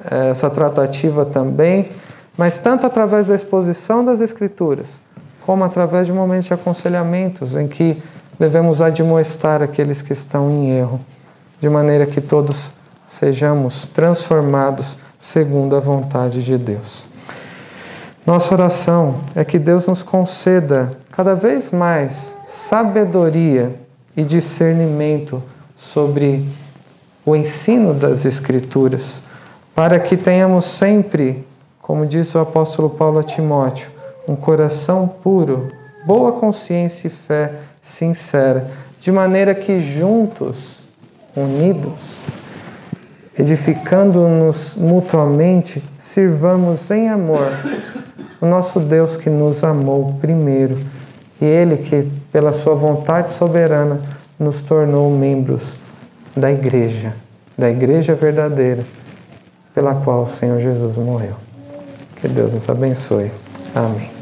é, 0.09 0.29
essa 0.29 0.49
tratativa 0.49 1.25
também, 1.25 1.89
mas 2.37 2.57
tanto 2.57 2.85
através 2.85 3.27
da 3.27 3.35
exposição 3.35 4.03
das 4.03 4.21
Escrituras, 4.21 5.01
como 5.45 5.63
através 5.63 6.07
de 6.07 6.13
momentos 6.13 6.45
de 6.45 6.53
aconselhamentos 6.53 7.55
em 7.55 7.67
que 7.67 8.01
devemos 8.39 8.81
admoestar 8.81 9.61
aqueles 9.61 10.01
que 10.01 10.13
estão 10.13 10.49
em 10.51 10.71
erro, 10.71 10.99
de 11.59 11.69
maneira 11.69 12.05
que 12.05 12.21
todos 12.21 12.73
sejamos 13.05 13.85
transformados 13.87 14.97
segundo 15.17 15.75
a 15.75 15.79
vontade 15.79 16.43
de 16.43 16.57
Deus. 16.57 17.05
Nossa 18.25 18.53
oração 18.53 19.19
é 19.35 19.45
que 19.45 19.59
Deus 19.59 19.85
nos 19.85 20.01
conceda 20.01 20.91
cada 21.11 21.35
vez 21.35 21.71
mais 21.71 22.35
sabedoria 22.47 23.79
e 24.17 24.23
discernimento 24.23 25.43
sobre 25.75 26.47
o 27.25 27.35
ensino 27.35 27.93
das 27.93 28.25
Escrituras, 28.25 29.23
para 29.73 29.99
que 29.99 30.15
tenhamos 30.15 30.65
sempre, 30.65 31.45
como 31.81 32.05
disse 32.05 32.37
o 32.37 32.41
apóstolo 32.41 32.89
Paulo 32.89 33.19
a 33.19 33.23
Timóteo, 33.23 33.91
um 34.27 34.35
coração 34.35 35.07
puro, 35.07 35.71
boa 36.05 36.31
consciência 36.31 37.07
e 37.07 37.11
fé 37.11 37.51
sincera, 37.81 38.71
de 38.99 39.11
maneira 39.11 39.53
que 39.53 39.79
juntos, 39.79 40.84
unidos, 41.35 42.19
edificando-nos 43.37 44.75
mutuamente, 44.75 45.83
sirvamos 45.99 46.89
em 46.91 47.09
amor 47.09 47.51
o 48.39 48.45
nosso 48.45 48.79
Deus 48.79 49.17
que 49.17 49.29
nos 49.29 49.63
amou 49.63 50.17
primeiro 50.21 50.77
e 51.41 51.45
Ele 51.45 51.77
que, 51.77 52.09
pela 52.31 52.53
Sua 52.53 52.75
vontade 52.75 53.33
soberana, 53.33 53.99
nos 54.39 54.61
tornou 54.61 55.09
membros 55.09 55.75
da 56.35 56.51
Igreja, 56.51 57.13
da 57.57 57.69
Igreja 57.69 58.15
verdadeira, 58.15 58.83
pela 59.73 59.95
qual 59.95 60.23
o 60.23 60.27
Senhor 60.27 60.59
Jesus 60.59 60.95
morreu. 60.97 61.35
Que 62.21 62.27
Deus 62.27 62.53
nos 62.53 62.69
abençoe. 62.69 63.31
Amém. 63.73 64.14